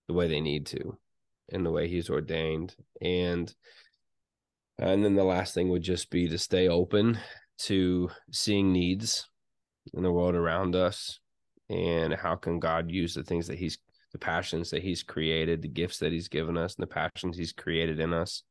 the 0.08 0.13
way 0.13 0.27
they 0.27 0.41
need 0.41 0.65
to, 0.67 0.97
in 1.49 1.63
the 1.63 1.71
way 1.71 1.88
He's 1.88 2.10
ordained, 2.10 2.75
and 3.01 3.53
and 4.77 5.03
then 5.03 5.15
the 5.15 5.23
last 5.23 5.53
thing 5.53 5.69
would 5.69 5.84
just 5.84 6.10
be 6.10 6.27
to 6.27 6.38
stay 6.38 6.67
open 6.67 7.17
to 7.60 8.10
seeing 8.32 8.73
needs 8.73 9.29
in 9.93 10.03
the 10.03 10.12
world 10.12 10.36
around 10.36 10.75
us, 10.75 11.19
and 11.69 12.13
how 12.13 12.36
can 12.36 12.60
God 12.60 12.91
use 12.91 13.13
the 13.13 13.23
things 13.23 13.47
that 13.47 13.58
He's 13.58 13.77
the 14.12 14.19
passions 14.19 14.69
that 14.71 14.84
He's 14.84 15.03
created, 15.03 15.62
the 15.62 15.69
gifts 15.69 15.99
that 15.99 16.12
He's 16.12 16.27
given 16.27 16.58
us, 16.58 16.75
and 16.75 16.84
the 16.84 16.93
passions 16.93 17.38
He's 17.38 17.53
created 17.53 18.01
in 18.01 18.13
us 18.13 18.43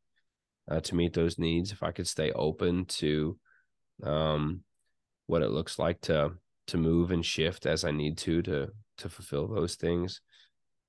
uh, 0.71 0.81
to 0.81 0.95
meet 0.95 1.13
those 1.13 1.39
needs. 1.39 1.73
If 1.73 1.83
I 1.83 1.93
could 1.93 2.07
stay 2.07 2.33
open 2.33 2.85
to 2.87 3.39
um, 4.03 4.63
what 5.27 5.43
it 5.43 5.51
looks 5.51 5.79
like 5.79 6.01
to 6.03 6.33
to 6.69 6.77
move 6.77 7.11
and 7.11 7.27
shift 7.27 7.67
as 7.67 7.85
I 7.85 7.91
need 7.91 8.19
to 8.19 8.43
to 8.43 8.69
to 8.99 9.09
fulfill 9.09 9.49
those 9.49 9.75
things, 9.75 10.21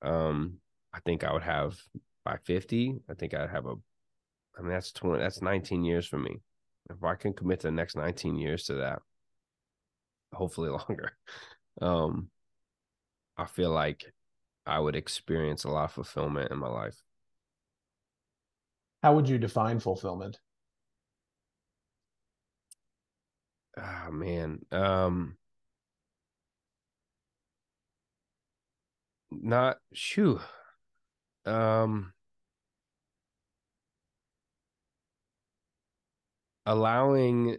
um, 0.01 0.57
I 0.93 0.99
think 0.99 1.23
I 1.23 1.33
would 1.33 1.43
have 1.43 1.77
by 2.23 2.37
fifty. 2.43 2.95
I 3.09 3.13
think 3.13 3.33
I'd 3.33 3.49
have 3.49 3.65
a. 3.65 3.75
I 4.57 4.61
mean, 4.61 4.71
that's 4.71 4.91
twenty. 4.91 5.21
That's 5.21 5.41
nineteen 5.41 5.83
years 5.83 6.07
for 6.07 6.17
me. 6.17 6.37
If 6.89 7.03
I 7.03 7.15
can 7.15 7.33
commit 7.33 7.61
the 7.61 7.71
next 7.71 7.95
nineteen 7.95 8.37
years 8.37 8.65
to 8.65 8.75
that, 8.75 9.01
hopefully 10.31 10.69
longer, 10.89 11.17
um, 11.81 12.29
I 13.37 13.45
feel 13.45 13.71
like 13.71 14.13
I 14.65 14.79
would 14.79 14.95
experience 14.95 15.63
a 15.63 15.69
lot 15.69 15.85
of 15.85 15.91
fulfillment 15.91 16.51
in 16.51 16.57
my 16.57 16.69
life. 16.69 17.01
How 19.03 19.13
would 19.13 19.29
you 19.29 19.37
define 19.37 19.79
fulfillment? 19.79 20.39
Oh 23.77 24.09
man. 24.11 24.65
Um 24.71 25.37
not 29.31 29.79
shoo. 29.93 30.39
Um 31.45 32.13
allowing 36.65 37.57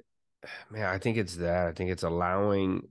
man, 0.70 0.86
I 0.86 0.98
think 0.98 1.16
it's 1.16 1.36
that. 1.36 1.66
I 1.68 1.72
think 1.72 1.90
it's 1.90 2.02
allowing 2.02 2.88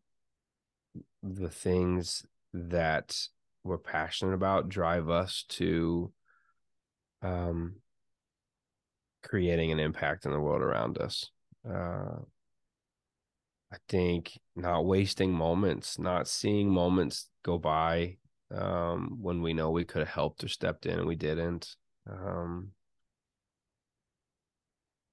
the 1.22 1.50
things 1.50 2.26
that 2.54 3.18
we're 3.64 3.78
passionate 3.78 4.34
about 4.34 4.70
drive 4.70 5.10
us 5.10 5.44
to 5.48 6.12
um 7.22 7.76
creating 9.24 9.72
an 9.72 9.80
impact 9.80 10.26
in 10.26 10.32
the 10.32 10.40
world 10.40 10.62
around 10.62 10.98
us. 10.98 11.30
Uh, 11.68 12.20
I 13.72 13.78
think 13.90 14.40
not 14.56 14.86
wasting 14.86 15.32
moments, 15.32 15.98
not 15.98 16.28
seeing 16.28 16.70
moments 16.70 17.30
go 17.44 17.58
by 17.58 18.18
um, 18.54 19.18
when 19.20 19.42
we 19.42 19.54
know 19.54 19.72
we 19.72 19.84
could 19.86 20.00
have 20.00 20.10
helped 20.10 20.44
or 20.44 20.48
stepped 20.48 20.86
in 20.86 21.00
and 21.00 21.08
we 21.08 21.16
didn't. 21.16 21.76
Um, 22.08 22.70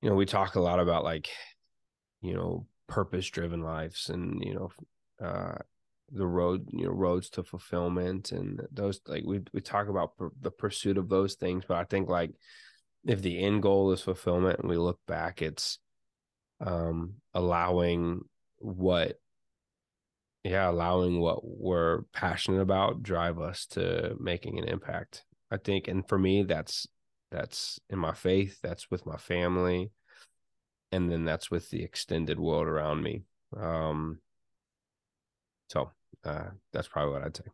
you 0.02 0.10
know, 0.10 0.16
we 0.16 0.26
talk 0.26 0.56
a 0.56 0.60
lot 0.60 0.80
about 0.80 1.04
like, 1.04 1.28
you 2.20 2.34
know, 2.34 2.66
purpose 2.86 3.28
driven 3.28 3.62
lives 3.62 4.10
and, 4.10 4.42
you 4.44 4.54
know, 4.54 4.70
uh, 5.24 5.58
the 6.12 6.26
road, 6.26 6.66
you 6.72 6.86
know, 6.86 6.92
roads 6.92 7.30
to 7.30 7.42
fulfillment 7.42 8.32
and 8.32 8.60
those 8.72 9.00
like 9.06 9.24
we 9.24 9.40
we 9.52 9.60
talk 9.60 9.88
about 9.88 10.16
per- 10.16 10.32
the 10.40 10.50
pursuit 10.50 10.98
of 10.98 11.08
those 11.08 11.34
things, 11.34 11.64
but 11.66 11.76
I 11.76 11.84
think 11.84 12.08
like 12.08 12.32
if 13.06 13.22
the 13.22 13.42
end 13.42 13.62
goal 13.62 13.92
is 13.92 14.00
fulfillment 14.00 14.60
and 14.60 14.68
we 14.68 14.76
look 14.76 14.98
back, 15.06 15.42
it's 15.42 15.78
um, 16.60 17.14
allowing 17.34 18.22
what, 18.58 19.18
yeah, 20.44 20.70
allowing 20.70 21.20
what 21.20 21.40
we're 21.42 22.02
passionate 22.12 22.60
about 22.60 23.02
drive 23.02 23.38
us 23.38 23.66
to 23.66 24.14
making 24.18 24.58
an 24.58 24.64
impact. 24.68 25.24
I 25.50 25.56
think, 25.56 25.88
and 25.88 26.08
for 26.08 26.18
me, 26.18 26.42
that's 26.44 26.86
that's 27.30 27.80
in 27.88 27.98
my 27.98 28.12
faith, 28.12 28.58
that's 28.62 28.90
with 28.90 29.06
my 29.06 29.16
family, 29.16 29.90
and 30.92 31.10
then 31.10 31.24
that's 31.24 31.50
with 31.50 31.70
the 31.70 31.82
extended 31.82 32.38
world 32.38 32.66
around 32.66 33.02
me. 33.02 33.22
Um, 33.56 34.18
so 35.68 35.90
uh, 36.24 36.48
that's 36.72 36.88
probably 36.88 37.12
what 37.12 37.22
I'd 37.22 37.36
say. 37.36 37.44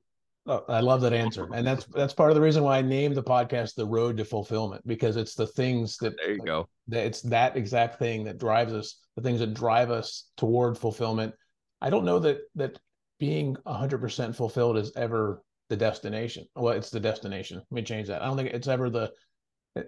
Oh, 0.49 0.65
I 0.69 0.81
love 0.81 1.01
that 1.01 1.13
answer, 1.13 1.49
and 1.53 1.67
that's 1.67 1.87
that's 1.87 2.15
part 2.15 2.31
of 2.31 2.37
the 2.37 2.41
reason 2.41 2.63
why 2.63 2.79
I 2.79 2.83
named 2.83 3.17
the 3.17 3.23
podcast 3.23 3.75
"The 3.75 3.87
Road 3.87 4.17
to 4.19 4.25
Fulfillment" 4.25 4.87
because 4.87 5.17
it's 5.17 5.35
the 5.35 5.47
things 5.47 5.97
that 5.99 6.17
there 6.19 6.35
you 6.35 6.41
go. 6.41 6.69
That 6.89 7.05
it's 7.05 7.21
that 7.23 7.57
exact 7.57 7.99
thing 7.99 8.23
that 8.25 8.39
drives 8.39 8.73
us, 8.73 9.01
the 9.17 9.23
things 9.23 9.41
that 9.41 9.55
drive 9.55 9.91
us 9.91 10.31
toward 10.37 10.79
fulfillment. 10.79 11.35
I 11.81 11.91
don't 11.91 12.05
know 12.05 12.21
that 12.21 12.39
that 12.55 12.79
being 13.19 13.57
hundred 13.67 13.99
percent 13.99 14.37
fulfilled 14.37 14.77
is 14.77 14.93
ever 14.95 15.43
the 15.69 15.77
destination. 15.77 16.47
Well, 16.55 16.75
it's 16.75 16.91
the 16.91 17.01
destination. 17.01 17.59
Let 17.59 17.73
me 17.73 17.83
change 17.83 18.07
that. 18.07 18.23
I 18.23 18.27
don't 18.27 18.37
think 18.37 18.51
it's 18.51 18.69
ever 18.69 18.89
the 18.89 19.13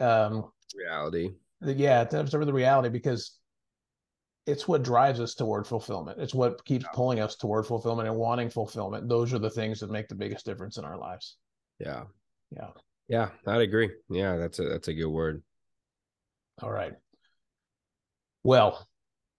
um 0.01 0.51
reality. 0.77 1.31
The, 1.61 1.75
yeah, 1.75 2.03
it's 2.03 2.14
ever 2.14 2.44
the 2.44 2.53
reality 2.53 2.88
because 2.88 3.38
it's 4.48 4.66
what 4.66 4.82
drives 4.82 5.20
us 5.20 5.34
toward 5.34 5.66
fulfillment. 5.66 6.18
It's 6.18 6.34
what 6.34 6.64
keeps 6.64 6.87
pulling 6.94 7.20
us 7.20 7.37
toward 7.37 7.66
fulfillment 7.66 8.08
and 8.08 8.16
wanting 8.16 8.48
fulfillment. 8.48 9.08
Those 9.08 9.34
are 9.34 9.38
the 9.38 9.50
things 9.50 9.80
that 9.80 9.90
make 9.90 10.08
the 10.08 10.14
biggest 10.14 10.46
difference 10.46 10.78
in 10.78 10.84
our 10.84 10.96
lives. 10.96 11.37
Yeah. 11.78 12.04
Yeah. 12.50 12.70
Yeah, 13.08 13.30
I'd 13.46 13.62
agree. 13.62 13.90
Yeah, 14.11 14.37
that's 14.37 14.58
a 14.58 14.64
that's 14.64 14.88
a 14.88 14.94
good 14.94 15.08
word. 15.08 15.42
All 16.62 16.70
right. 16.70 16.92
Well, 18.42 18.87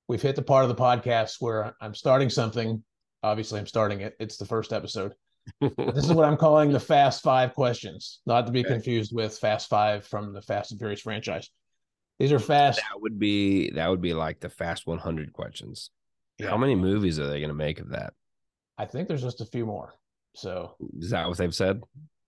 we've 0.08 0.22
hit 0.22 0.36
the 0.36 0.42
part 0.42 0.64
of 0.64 0.70
the 0.70 0.82
podcast 0.82 1.36
where 1.40 1.76
I'm 1.80 1.94
starting 1.94 2.30
something. 2.30 2.84
Obviously, 3.22 3.60
I'm 3.60 3.68
starting 3.68 4.02
it. 4.02 4.16
It's 4.20 4.38
the 4.38 4.46
first 4.46 4.74
episode. 4.74 5.14
this 5.62 6.06
is 6.06 6.14
what 6.14 6.26
I'm 6.26 6.38
calling 6.38 6.72
the 6.72 6.80
Fast 6.80 7.22
Five 7.22 7.54
questions, 7.54 8.22
not 8.26 8.48
to 8.48 8.52
be 8.52 8.62
okay. 8.62 8.70
confused 8.70 9.14
with 9.14 9.38
Fast 9.38 9.70
Five 9.70 10.06
from 10.08 10.34
the 10.34 10.42
Fast 10.42 10.72
and 10.72 10.80
Furious 10.80 11.02
franchise. 11.02 11.50
These 12.20 12.34
are 12.34 12.40
fast. 12.40 12.78
That 12.78 13.02
would 13.02 13.18
be 13.18 13.72
that 13.72 13.90
would 13.90 14.02
be 14.02 14.14
like 14.14 14.42
the 14.42 14.50
fast 14.50 14.86
100 14.86 15.34
questions. 15.34 15.90
Yeah. 16.38 16.50
How 16.50 16.58
many 16.58 16.76
movies 16.76 17.20
are 17.20 17.28
they 17.28 17.40
going 17.40 17.50
to 17.50 17.56
make 17.56 17.80
of 17.80 17.90
that? 17.90 18.14
I 18.78 18.86
think 18.86 19.08
there's 19.08 19.24
just 19.24 19.42
a 19.42 19.46
few 19.46 19.66
more. 19.66 19.94
So 20.36 20.76
is 21.00 21.10
that 21.12 21.28
what 21.28 21.38
they've 21.38 21.56
said? 21.56 21.82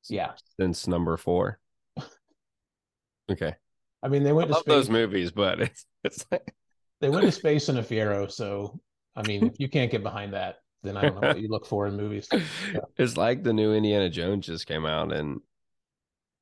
Yeah, 0.10 0.32
since 0.60 0.88
number 0.88 1.16
four. 1.18 1.60
okay. 3.32 3.56
I 4.02 4.08
mean, 4.08 4.24
they 4.24 4.34
went 4.34 4.50
I 4.50 4.54
to 4.54 4.60
space. 4.60 4.74
those 4.74 4.90
movies, 4.90 5.32
but 5.32 5.62
it's, 5.62 5.86
it's 6.04 6.26
like... 6.32 6.54
they 7.00 7.10
went 7.10 7.26
to 7.26 7.32
space 7.32 7.70
in 7.70 7.78
a 7.78 7.84
Fiero. 7.84 8.32
So 8.32 8.80
I 9.16 9.28
mean, 9.28 9.46
if 9.48 9.60
you 9.60 9.70
can't 9.70 9.92
get 9.92 10.04
behind 10.04 10.34
that, 10.34 10.58
then 10.84 10.98
I 10.98 11.02
don't 11.02 11.22
know 11.22 11.28
what 11.28 11.42
you 11.42 11.50
look 11.50 11.66
for 11.66 11.88
in 11.88 11.98
movies. 11.98 12.28
Yeah. 12.74 12.80
It's 12.98 13.18
like 13.18 13.44
the 13.44 13.54
new 13.54 13.74
Indiana 13.74 14.10
Jones 14.10 14.46
just 14.46 14.68
came 14.68 14.86
out, 14.86 15.12
and 15.12 15.42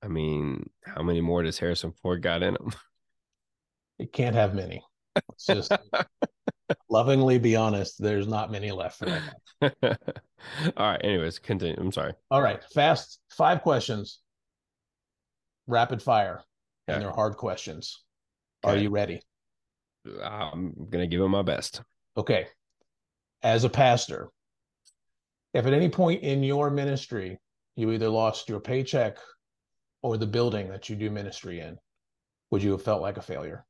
I 0.04 0.08
mean, 0.08 0.70
how 0.86 1.02
many 1.02 1.22
more 1.22 1.44
does 1.44 1.58
Harrison 1.58 1.92
Ford 1.92 2.22
got 2.22 2.44
in 2.44 2.56
him? 2.56 2.72
It 4.00 4.14
can't 4.14 4.36
have 4.36 4.56
many. 4.56 4.82
It's 5.16 5.46
just 5.46 5.72
lovingly 6.90 7.38
be 7.38 7.56
honest, 7.56 8.02
there's 8.02 8.28
not 8.28 8.52
many 8.52 8.72
left 8.72 9.00
for 9.00 9.06
that. 9.06 9.34
All 10.78 10.92
right. 10.92 11.02
Anyways, 11.04 11.40
continue. 11.40 11.76
I'm 11.78 11.92
sorry. 11.92 12.14
All 12.32 12.42
right. 12.42 12.64
Fast 12.74 13.20
five 13.30 13.62
questions. 13.62 14.20
Rapid 15.68 16.02
fire. 16.02 16.42
Okay. 16.88 16.96
And 16.96 17.02
they're 17.02 17.12
hard 17.12 17.38
questions. 17.38 18.04
Okay. 18.64 18.74
Are 18.74 18.78
you 18.78 18.90
ready? 18.90 19.22
I'm 20.24 20.74
gonna 20.90 21.08
give 21.08 21.22
it 21.22 21.28
my 21.28 21.42
best. 21.42 21.82
Okay. 22.18 22.48
As 23.44 23.64
a 23.64 23.70
pastor, 23.70 24.30
if 25.54 25.66
at 25.66 25.74
any 25.74 25.90
point 25.90 26.24
in 26.24 26.44
your 26.44 26.70
ministry 26.70 27.38
you 27.76 27.92
either 27.92 28.10
lost 28.10 28.50
your 28.50 28.60
paycheck 28.60 29.18
or 30.02 30.18
the 30.18 30.26
building 30.26 30.70
that 30.70 30.90
you 30.90 30.96
do 30.96 31.10
ministry 31.10 31.60
in, 31.60 31.78
would 32.52 32.64
you 32.64 32.72
have 32.72 32.82
felt 32.82 33.02
like 33.02 33.18
a 33.18 33.22
failure? 33.22 33.66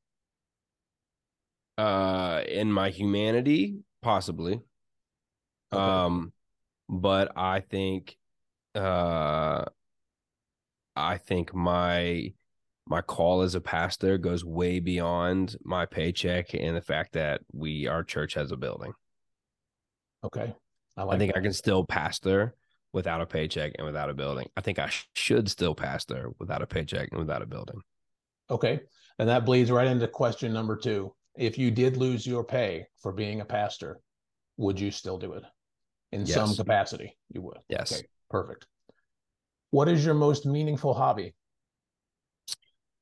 Uh 1.80 2.44
in 2.48 2.72
my 2.72 2.89
humanity 2.89 3.78
possibly. 4.02 4.60
Okay. 5.72 5.82
um 5.82 6.34
but 6.89 7.32
i 7.38 7.60
think 7.60 8.18
uh 8.76 9.63
i 10.96 11.18
think 11.18 11.54
my 11.54 12.34
my 12.88 13.02
call 13.02 13.44
as 13.44 13.54
a 13.56 13.62
pastor 13.62 14.18
goes 14.18 14.44
way 14.44 14.80
beyond 14.80 15.56
my 15.63 15.86
paycheck 15.86 16.54
and 16.54 16.76
the 16.76 16.82
fact 16.82 17.13
that 17.13 17.42
we 17.54 17.88
our 17.88 18.04
church 18.04 18.34
has 18.34 18.52
a 18.52 18.58
building. 18.58 18.92
Okay. 20.24 20.56
I, 20.98 21.04
like 21.04 21.15
I 21.15 21.20
think 21.20 21.34
that. 21.34 21.39
i 21.39 21.44
can 21.44 21.54
still 21.54 21.86
pastor 21.86 22.56
without 22.92 23.22
a 23.22 23.28
paycheck 23.28 23.74
and 23.78 23.86
without 23.86 24.10
a 24.10 24.15
building. 24.15 24.50
I 24.58 24.62
think 24.62 24.80
i 24.80 24.88
sh- 24.88 25.08
should 25.13 25.50
still 25.50 25.76
pastor 25.76 26.32
without 26.39 26.63
a 26.63 26.68
paycheck 26.68 27.10
and 27.12 27.20
without 27.20 27.44
a 27.44 27.46
building. 27.46 27.80
Okay. 28.50 28.82
And 29.20 29.30
that 29.30 29.46
bleeds 29.46 29.70
right 29.70 29.86
into 29.88 30.08
question 30.08 30.52
number 30.52 30.76
two 30.76 31.13
if 31.36 31.58
you 31.58 31.72
did 31.72 31.98
lose 31.98 32.26
your 32.26 32.44
pay 32.44 32.88
for 33.02 33.12
being 33.12 33.42
a 33.42 33.46
pastor, 33.46 34.00
would 34.58 34.80
you 34.80 34.92
still 34.92 35.18
do 35.18 35.34
it 35.34 35.44
in 36.12 36.26
yes. 36.26 36.34
some 36.34 36.56
capacity? 36.56 37.18
You 37.32 37.42
would. 37.42 37.58
Yes. 37.70 37.94
Okay, 37.94 38.06
perfect. 38.30 38.68
What 39.72 39.88
is 39.88 40.04
your 40.04 40.15
most 40.15 40.46
meaningful 40.46 40.94
hobby? 40.94 41.34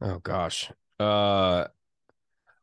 Oh 0.02 0.20
gosh. 0.20 0.72
Uh 1.00 1.66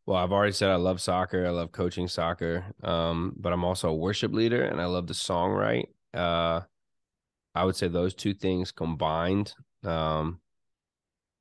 well, 0.07 0.19
I've 0.19 0.33
already 0.33 0.53
said 0.53 0.71
I 0.71 0.77
love 0.77 1.01
soccer. 1.01 1.47
I 1.47 1.51
love 1.51 1.73
coaching 1.73 2.09
soccer. 2.09 2.67
Um, 2.83 3.35
but 3.39 3.55
I'm 3.55 3.65
also 3.65 3.89
a 3.89 3.95
worship 3.95 4.35
leader 4.35 4.63
and 4.63 4.81
I 4.81 4.85
love 4.85 5.07
to 5.07 5.15
songwrite. 5.15 5.89
Uh 6.13 6.61
I 7.55 7.65
would 7.65 7.77
say 7.77 7.89
those 7.89 8.15
two 8.15 8.35
things 8.35 8.73
combined, 8.73 9.55
um, 9.85 10.41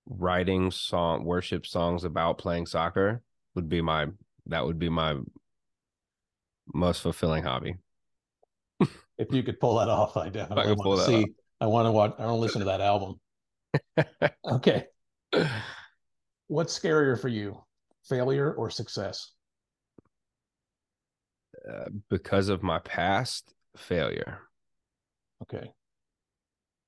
writing 0.05 0.69
song 0.69 1.23
worship 1.23 1.65
songs 1.65 2.03
about 2.03 2.37
playing 2.37 2.65
soccer 2.65 3.21
would 3.55 3.69
be 3.69 3.81
my 3.81 4.07
that 4.47 4.65
would 4.65 4.79
be 4.79 4.89
my 4.89 5.17
most 6.73 7.01
fulfilling 7.01 7.43
hobby. 7.43 7.75
if 9.17 9.31
you 9.31 9.43
could 9.43 9.59
pull 9.59 9.77
that 9.77 9.89
off, 9.89 10.17
I 10.17 10.29
definitely 10.29 10.71
I 10.71 10.73
want 10.73 10.99
to 10.99 11.05
see. 11.05 11.23
Off. 11.23 11.29
I 11.61 11.67
want 11.67 11.85
to 11.85 11.91
watch. 11.91 12.15
I 12.17 12.25
want 12.25 12.35
to 12.35 12.41
listen 12.41 12.59
to 12.59 12.65
that 12.65 12.81
album. 12.81 13.19
okay. 14.45 14.85
What's 16.47 16.77
scarier 16.77 17.19
for 17.19 17.29
you, 17.29 17.63
failure 18.07 18.53
or 18.53 18.69
success? 18.69 19.31
Uh, 21.67 21.85
because 22.09 22.49
of 22.49 22.61
my 22.61 22.79
past 22.79 23.53
failure. 23.77 24.39
Okay. 25.43 25.71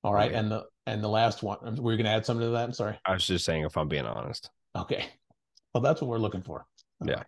All 0.04 0.14
right, 0.14 0.30
okay. 0.30 0.38
and 0.40 0.52
the 0.52 0.66
and 0.86 1.04
the 1.04 1.08
last 1.08 1.42
one. 1.42 1.58
Were 1.82 1.92
you 1.92 1.98
going 1.98 2.06
to 2.06 2.12
add 2.12 2.26
something 2.26 2.46
to 2.46 2.52
that? 2.52 2.64
I'm 2.66 2.74
sorry. 2.74 3.00
I 3.06 3.14
was 3.14 3.26
just 3.26 3.46
saying, 3.46 3.64
if 3.64 3.78
I'm 3.78 3.88
being 3.88 4.06
honest. 4.06 4.52
Okay. 4.76 5.08
Well, 5.76 5.82
that's 5.82 6.00
what 6.00 6.08
we're 6.08 6.20
looking 6.20 6.42
for. 6.42 6.66
Yeah. 7.06 7.24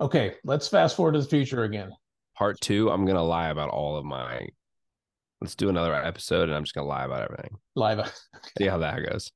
Okay, 0.00 0.34
let's 0.42 0.66
fast 0.66 0.96
forward 0.96 1.12
to 1.12 1.20
the 1.20 1.28
future 1.28 1.62
again. 1.62 1.92
Part 2.36 2.60
two, 2.60 2.90
I'm 2.90 3.06
gonna 3.06 3.22
lie 3.22 3.50
about 3.50 3.68
all 3.68 3.96
of 3.96 4.04
my. 4.04 4.48
Let's 5.40 5.54
do 5.54 5.68
another 5.68 5.94
episode, 5.94 6.48
and 6.48 6.56
I'm 6.56 6.64
just 6.64 6.74
gonna 6.74 6.88
lie 6.88 7.04
about 7.04 7.22
everything. 7.22 7.56
Lie 7.76 7.92
about. 7.92 8.12
See 8.58 8.66
how 8.66 8.78
that 8.78 8.98
goes. 9.08 9.30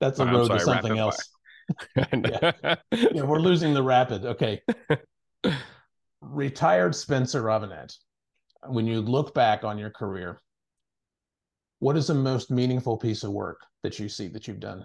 That's 0.00 0.18
a 0.18 0.26
road 0.26 0.48
sorry, 0.48 0.58
to 0.58 0.64
something 0.64 0.98
else. 0.98 1.28
yeah. 1.96 2.74
yeah, 2.90 3.22
we're 3.22 3.38
losing 3.38 3.74
the 3.74 3.82
rapid. 3.84 4.24
Okay. 4.24 4.60
Retired 6.20 6.96
Spencer 6.96 7.42
Robinette. 7.42 7.94
When 8.66 8.88
you 8.88 9.00
look 9.00 9.34
back 9.34 9.62
on 9.62 9.78
your 9.78 9.90
career, 9.90 10.40
what 11.78 11.96
is 11.96 12.08
the 12.08 12.14
most 12.14 12.50
meaningful 12.50 12.96
piece 12.96 13.22
of 13.22 13.30
work 13.30 13.60
that 13.84 14.00
you 14.00 14.08
see 14.08 14.26
that 14.26 14.48
you've 14.48 14.58
done? 14.58 14.84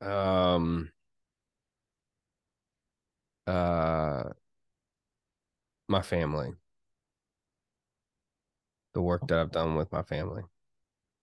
Um, 0.00 0.90
uh, 3.46 4.24
my 5.88 6.02
family. 6.02 6.50
The 8.94 9.00
work 9.02 9.26
that 9.28 9.38
I've 9.38 9.52
done 9.52 9.74
with 9.74 9.90
my 9.92 10.02
family. 10.02 10.42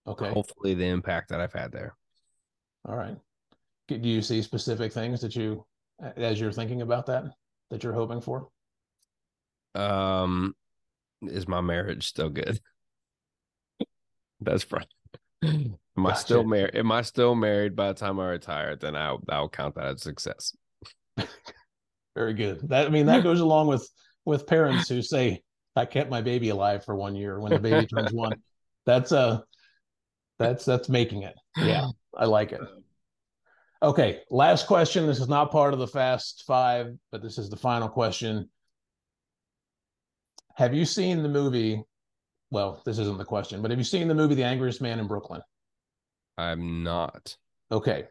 Okay. 0.07 0.29
Hopefully, 0.29 0.73
the 0.75 0.85
impact 0.85 1.29
that 1.29 1.41
I've 1.41 1.53
had 1.53 1.71
there. 1.71 1.95
All 2.87 2.95
right. 2.95 3.17
Do 3.87 3.95
you 3.95 4.21
see 4.21 4.41
specific 4.41 4.91
things 4.91 5.21
that 5.21 5.35
you, 5.35 5.65
as 6.15 6.39
you're 6.39 6.51
thinking 6.51 6.81
about 6.81 7.05
that, 7.07 7.25
that 7.69 7.83
you're 7.83 7.93
hoping 7.93 8.21
for? 8.21 8.49
Um, 9.73 10.55
is 11.21 11.47
my 11.47 11.61
marriage 11.61 12.07
still 12.07 12.29
good? 12.29 12.59
That's 14.41 14.65
probably 14.65 15.77
Am 15.97 16.03
gotcha. 16.03 16.15
I 16.15 16.19
still 16.19 16.43
married? 16.43 16.75
Am 16.75 16.91
I 16.91 17.01
still 17.01 17.35
married 17.35 17.75
by 17.75 17.87
the 17.87 17.93
time 17.93 18.19
I 18.19 18.27
retire? 18.27 18.75
Then 18.75 18.95
I'll 18.95 19.21
I'll 19.29 19.49
count 19.49 19.75
that 19.75 19.85
as 19.85 20.01
success. 20.01 20.55
Very 22.15 22.33
good. 22.33 22.67
That 22.69 22.87
I 22.87 22.89
mean 22.89 23.05
that 23.05 23.23
goes 23.23 23.39
along 23.39 23.67
with 23.67 23.87
with 24.25 24.47
parents 24.47 24.89
who 24.89 25.01
say 25.01 25.41
I 25.75 25.85
kept 25.85 26.09
my 26.09 26.21
baby 26.21 26.49
alive 26.49 26.83
for 26.83 26.95
one 26.95 27.15
year 27.15 27.39
when 27.39 27.51
the 27.51 27.59
baby 27.59 27.85
turns 27.87 28.13
one. 28.13 28.41
That's 28.85 29.11
uh 29.11 29.39
that's 30.37 30.65
that's 30.65 30.89
making 30.89 31.23
it. 31.23 31.35
Yeah, 31.57 31.87
I 32.15 32.25
like 32.25 32.51
it. 32.51 32.61
Okay, 33.81 34.21
last 34.29 34.67
question. 34.67 35.05
This 35.05 35.19
is 35.19 35.29
not 35.29 35.51
part 35.51 35.73
of 35.73 35.79
the 35.79 35.87
fast 35.87 36.43
five, 36.47 36.93
but 37.11 37.21
this 37.21 37.37
is 37.37 37.49
the 37.49 37.57
final 37.57 37.87
question. 37.87 38.49
Have 40.55 40.73
you 40.73 40.85
seen 40.85 41.23
the 41.23 41.29
movie 41.29 41.83
well, 42.51 42.81
this 42.85 42.99
isn't 42.99 43.17
the 43.17 43.25
question, 43.25 43.61
but 43.61 43.71
have 43.71 43.79
you 43.79 43.83
seen 43.83 44.07
the 44.07 44.15
movie 44.15 44.35
The 44.35 44.43
Angriest 44.43 44.81
Man 44.81 44.99
in 44.99 45.07
Brooklyn? 45.07 45.41
I'm 46.37 46.83
not. 46.83 47.35
Okay. 47.71 48.05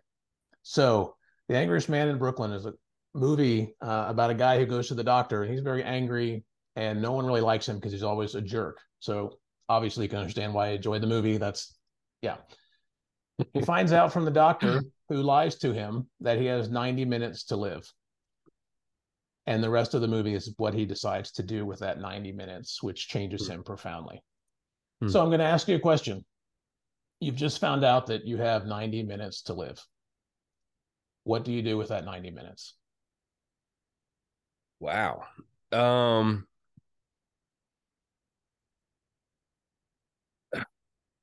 So 0.63 1.15
The 1.49 1.57
Angriest 1.57 1.89
Man 1.89 2.09
in 2.09 2.19
Brooklyn 2.19 2.53
is 2.53 2.67
a 2.67 2.75
movie 3.15 3.75
uh, 3.81 4.07
about 4.09 4.31
a 4.31 4.35
guy 4.35 4.59
who 4.59 4.67
goes 4.67 4.89
to 4.89 4.95
the 4.95 5.05
doctor 5.05 5.43
and 5.43 5.53
he's 5.53 5.63
very 5.63 5.85
angry 5.85 6.45
and 6.77 7.01
no 7.01 7.13
one 7.13 7.27
really 7.27 7.41
likes 7.41 7.69
him 7.69 7.77
because 7.77 7.93
he's 7.93 8.03
always 8.03 8.35
a 8.35 8.41
jerk. 8.41 8.81
So 8.99 9.39
obviously 9.69 10.05
you 10.05 10.09
can 10.09 10.19
understand 10.19 10.53
why 10.53 10.69
I 10.69 10.71
enjoyed 10.71 11.03
the 11.03 11.07
movie. 11.07 11.37
That's 11.37 11.77
yeah. 12.23 12.37
he 13.53 13.61
finds 13.65 13.93
out 13.93 14.13
from 14.13 14.25
the 14.25 14.31
doctor 14.31 14.83
who 15.09 15.17
lies 15.17 15.57
to 15.57 15.73
him 15.73 16.09
that 16.21 16.39
he 16.39 16.47
has 16.47 16.71
90 16.71 17.05
minutes 17.05 17.45
to 17.45 17.57
live. 17.57 17.91
And 19.47 19.63
the 19.63 19.71
rest 19.71 19.93
of 19.93 20.01
the 20.01 20.09
movie 20.09 20.35
is 20.35 20.55
what 20.57 20.73
he 20.73 20.87
decides 20.87 21.31
to 21.33 21.43
do 21.43 21.67
with 21.67 21.81
that 21.81 22.01
90 22.01 22.33
minutes, 22.33 22.83
which 22.83 23.09
changes 23.09 23.47
him 23.47 23.63
profoundly. 23.63 24.23
Hmm. 25.03 25.09
So 25.09 25.21
I'm 25.21 25.29
going 25.29 25.41
to 25.41 25.45
ask 25.45 25.69
you 25.69 25.77
a 25.77 25.81
question. 25.81 26.25
You've 27.21 27.37
just 27.37 27.61
found 27.61 27.85
out 27.85 28.07
that 28.07 28.27
you 28.27 28.37
have 28.39 28.67
90 28.67 29.03
minutes 29.05 29.43
to 29.43 29.55
live. 29.55 29.83
What 31.23 31.45
do 31.45 31.53
you 31.53 31.63
do 31.63 31.77
with 31.77 31.89
that 31.89 32.05
90 32.05 32.31
minutes? 32.31 32.75
Wow. 34.81 35.25
Um 35.73 36.47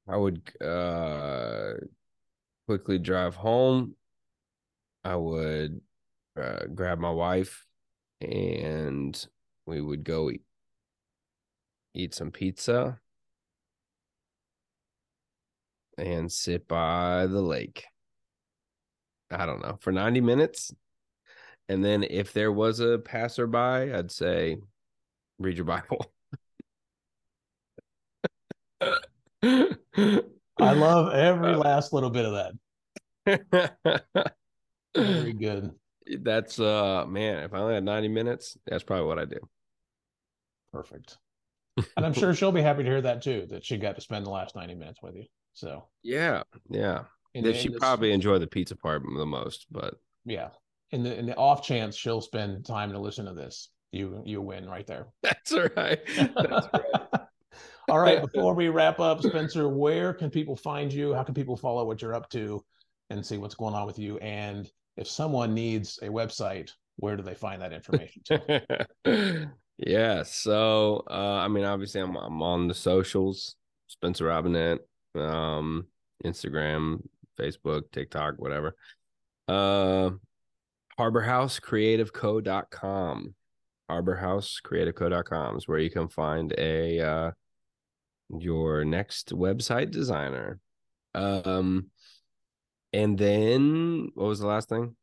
I 0.08 0.18
would 0.18 0.42
uh 0.62 1.74
quickly 2.68 3.00
drive 3.00 3.36
home. 3.36 3.96
I 5.04 5.16
would 5.18 5.82
uh, 6.40 6.68
grab 6.74 7.00
my 7.00 7.12
wife 7.12 7.66
and 8.22 9.28
we 9.66 9.82
would 9.82 10.06
go 10.06 10.30
eat, 10.30 10.44
eat 11.94 12.14
some 12.14 12.32
pizza 12.32 13.01
and 16.02 16.32
sit 16.32 16.68
by 16.68 17.28
the 17.28 17.42
lake. 17.42 17.86
I 19.30 19.46
don't 19.46 19.62
know, 19.62 19.78
for 19.80 19.92
90 19.92 20.20
minutes. 20.22 20.74
And 21.70 21.86
then 21.86 22.04
if 22.04 22.34
there 22.34 22.52
was 22.52 22.80
a 22.80 22.98
passerby, 22.98 23.94
I'd 23.94 24.12
say, 24.12 24.58
read 25.40 25.56
your 25.58 25.66
Bible. 25.66 26.12
I 29.42 30.74
love 30.74 31.14
every 31.14 31.56
last 31.56 31.94
little 31.94 32.10
bit 32.10 32.26
of 32.26 32.54
that. 33.26 33.76
Very 34.96 35.34
good. 35.40 35.72
That's 36.20 36.60
uh 36.60 37.06
man, 37.08 37.44
if 37.44 37.54
I 37.54 37.60
only 37.60 37.76
had 37.76 37.86
90 37.86 38.08
minutes, 38.10 38.58
that's 38.66 38.84
probably 38.84 39.06
what 39.06 39.20
I 39.20 39.26
do. 39.26 39.40
Perfect. 40.74 41.18
And 41.96 42.06
I'm 42.06 42.14
sure 42.14 42.34
she'll 42.34 42.52
be 42.52 42.62
happy 42.62 42.84
to 42.84 42.90
hear 42.90 43.02
that 43.02 43.22
too, 43.22 43.48
that 43.50 43.64
she 43.64 43.78
got 43.78 43.96
to 43.96 44.02
spend 44.02 44.26
the 44.26 44.30
last 44.30 44.56
90 44.56 44.76
minutes 44.76 45.02
with 45.02 45.16
you. 45.16 45.26
So 45.54 45.86
yeah, 46.04 46.44
yeah. 46.70 47.04
And 47.34 47.56
she 47.56 47.70
probably 47.70 48.12
enjoyed 48.12 48.42
the 48.42 48.48
pizza 48.48 48.76
part 48.76 49.04
the 49.04 49.26
most, 49.26 49.68
but 49.72 49.96
yeah. 50.26 50.50
In 50.92 51.04
the 51.04 51.18
in 51.18 51.26
the 51.26 51.36
off 51.36 51.64
chance 51.64 51.96
she'll 51.96 52.22
spend 52.22 52.66
time 52.66 52.92
to 52.92 53.00
listen 53.00 53.26
to 53.26 53.34
this, 53.34 53.70
you 53.92 54.22
you 54.26 54.42
win 54.42 54.68
right 54.70 54.86
there. 54.86 55.08
That's 55.24 55.54
right. 55.54 56.00
That's 56.18 56.68
right. 56.74 57.22
All 57.90 58.00
right. 58.00 58.22
Before 58.22 58.54
we 58.54 58.70
wrap 58.70 59.00
up, 59.00 59.22
Spencer, 59.22 59.68
where 59.68 60.14
can 60.14 60.30
people 60.30 60.56
find 60.56 60.92
you? 60.92 61.14
How 61.14 61.24
can 61.24 61.34
people 61.34 61.58
follow 61.58 61.86
what 61.86 62.02
you're 62.02 62.14
up 62.14 62.30
to 62.30 62.64
and 63.10 63.26
see 63.26 63.38
what's 63.38 63.56
going 63.56 63.74
on 63.74 63.86
with 63.86 64.00
you? 64.00 64.18
And 64.20 64.70
if 64.98 65.08
someone 65.08 65.54
needs 65.54 66.00
a 66.02 66.08
website, 66.08 66.72
where 66.98 67.18
do 67.18 67.24
they 67.24 67.34
find 67.34 67.62
that 67.62 67.74
information? 67.74 68.22
yeah. 69.78 70.24
So, 70.24 71.04
uh, 71.10 71.40
I 71.40 71.48
mean, 71.48 71.66
obviously, 71.66 72.02
I'm, 72.02 72.16
I'm 72.16 72.42
on 72.42 72.68
the 72.68 72.74
socials, 72.74 73.56
Spencer 73.88 74.26
Robinette, 74.26 74.80
um, 75.16 75.88
Instagram, 76.24 77.02
Facebook, 77.40 77.92
TikTok, 77.92 78.36
whatever. 78.38 78.76
Uh, 79.48 80.12
harborhousecreativeco.com. 81.00 83.34
Harborhousecreativeco.com 83.90 85.58
is 85.58 85.68
where 85.68 85.80
you 85.80 85.90
can 85.90 86.08
find 86.08 86.54
a 86.58 87.00
uh, 87.00 87.32
your 88.40 88.86
next 88.86 89.34
website 89.34 89.92
designer. 89.92 90.60
Um, 91.14 91.88
and 92.94 93.18
then 93.18 94.12
what 94.16 94.28
was 94.28 94.40
the 94.40 94.48
last 94.48 94.70
thing? 94.70 94.96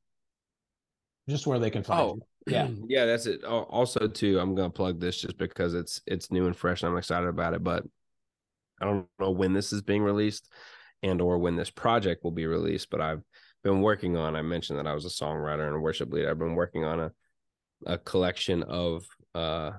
Just 1.28 1.46
where 1.46 1.58
they 1.58 1.68
can 1.70 1.82
find 1.82 2.00
oh, 2.00 2.14
you. 2.14 2.22
Yeah. 2.48 2.68
yeah, 2.88 3.04
that's 3.04 3.26
it. 3.26 3.44
Also, 3.44 4.08
too, 4.08 4.40
I'm 4.40 4.54
gonna 4.54 4.70
plug 4.70 4.98
this 4.98 5.20
just 5.20 5.36
because 5.36 5.74
it's 5.74 6.00
it's 6.06 6.32
new 6.32 6.46
and 6.46 6.56
fresh 6.56 6.82
and 6.82 6.90
I'm 6.90 6.96
excited 6.96 7.28
about 7.28 7.52
it, 7.52 7.62
but 7.62 7.84
I 8.80 8.84
don't 8.84 9.06
know 9.18 9.30
when 9.30 9.52
this 9.52 9.72
is 9.72 9.82
being 9.82 10.02
released 10.02 10.48
and 11.02 11.20
or 11.20 11.38
when 11.38 11.56
this 11.56 11.70
project 11.70 12.24
will 12.24 12.32
be 12.32 12.46
released, 12.46 12.90
but 12.90 13.00
I've 13.00 13.22
been 13.64 13.82
working 13.82 14.16
on 14.16 14.36
I 14.36 14.42
mentioned 14.42 14.78
that 14.78 14.86
I 14.86 14.94
was 14.94 15.04
a 15.04 15.08
songwriter 15.08 15.66
and 15.66 15.76
a 15.76 15.80
worship 15.80 16.12
leader. 16.12 16.30
I've 16.30 16.38
been 16.38 16.54
working 16.54 16.84
on 16.84 17.00
a 17.00 17.12
a 17.86 17.96
collection 17.96 18.64
of 18.64 19.04
uh 19.36 19.70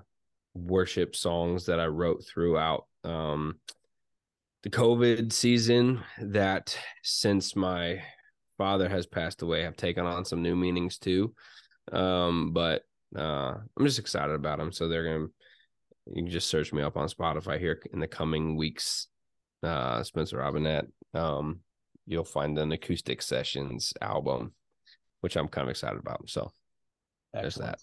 worship 0.53 1.15
songs 1.15 1.65
that 1.65 1.79
I 1.79 1.87
wrote 1.87 2.25
throughout 2.25 2.85
um, 3.03 3.59
the 4.63 4.69
COVID 4.69 5.31
season 5.31 6.01
that 6.21 6.77
since 7.03 7.55
my 7.55 8.01
father 8.57 8.89
has 8.89 9.05
passed 9.05 9.41
away 9.41 9.63
have 9.63 9.77
taken 9.77 10.05
on 10.05 10.25
some 10.25 10.41
new 10.41 10.55
meanings 10.55 10.97
too. 10.97 11.33
Um, 11.91 12.51
but 12.51 12.83
uh, 13.17 13.55
I'm 13.77 13.85
just 13.85 13.99
excited 13.99 14.35
about 14.35 14.59
them. 14.59 14.71
So 14.71 14.87
they're 14.87 15.05
gonna 15.05 15.27
you 16.13 16.23
can 16.23 16.31
just 16.31 16.49
search 16.49 16.73
me 16.73 16.81
up 16.81 16.97
on 16.97 17.07
Spotify 17.07 17.59
here 17.59 17.79
in 17.93 17.99
the 17.99 18.07
coming 18.07 18.55
weeks. 18.55 19.07
Uh, 19.61 20.01
Spencer 20.03 20.37
Robinette. 20.37 20.87
Um, 21.13 21.59
you'll 22.05 22.23
find 22.23 22.57
an 22.57 22.71
acoustic 22.71 23.21
sessions 23.21 23.93
album, 24.01 24.53
which 25.21 25.35
I'm 25.35 25.47
kind 25.47 25.67
of 25.67 25.69
excited 25.69 25.99
about. 25.99 26.29
So 26.29 26.51
Excellent. 27.33 27.43
there's 27.43 27.55
that. 27.55 27.79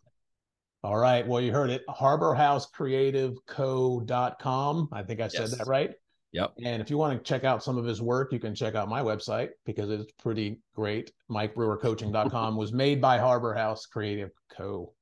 All 0.83 0.97
right. 0.97 1.27
Well, 1.27 1.41
you 1.41 1.53
heard 1.53 1.71
it. 1.71 1.83
HarborHouseCreativeCo.com. 1.89 4.89
I 4.93 5.03
think 5.03 5.21
I 5.21 5.29
said 5.29 5.41
yes. 5.41 5.59
that 5.59 5.67
right. 5.67 5.93
Yep. 6.33 6.53
And 6.65 6.83
if 6.83 6.91
you 6.91 6.99
want 6.99 7.17
to 7.17 7.25
check 7.25 7.45
out 7.45 7.65
some 7.65 7.79
of 7.79 7.85
his 7.85 8.03
work, 8.03 8.33
you 8.33 8.39
can 8.39 8.55
check 8.55 8.75
out 8.75 8.89
my 8.89 9.01
website 9.01 9.51
because 9.65 9.91
it's 9.91 10.13
pretty 10.23 10.61
great. 10.75 11.13
MikeBrewerCoaching.com 11.31 12.57
was 12.57 12.73
made 12.73 13.01
by 13.01 13.19
Harbor 13.19 13.55
House 13.55 13.87
Creative 13.87 14.31
Co. 14.51 14.93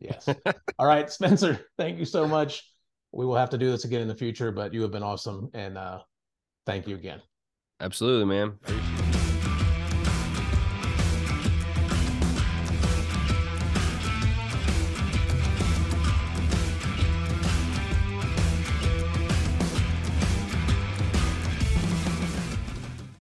Yes. 0.00 0.28
All 0.78 0.86
right, 0.86 1.10
Spencer, 1.10 1.66
thank 1.78 1.98
you 1.98 2.04
so 2.04 2.26
much. 2.26 2.70
We 3.12 3.24
will 3.24 3.36
have 3.36 3.50
to 3.50 3.58
do 3.58 3.70
this 3.70 3.84
again 3.84 4.02
in 4.02 4.08
the 4.08 4.14
future, 4.14 4.52
but 4.52 4.74
you 4.74 4.82
have 4.82 4.90
been 4.90 5.02
awesome. 5.02 5.50
And 5.54 5.78
uh, 5.78 6.00
thank 6.66 6.86
you 6.86 6.96
again. 6.96 7.22
Absolutely, 7.80 8.26
man. 8.26 8.95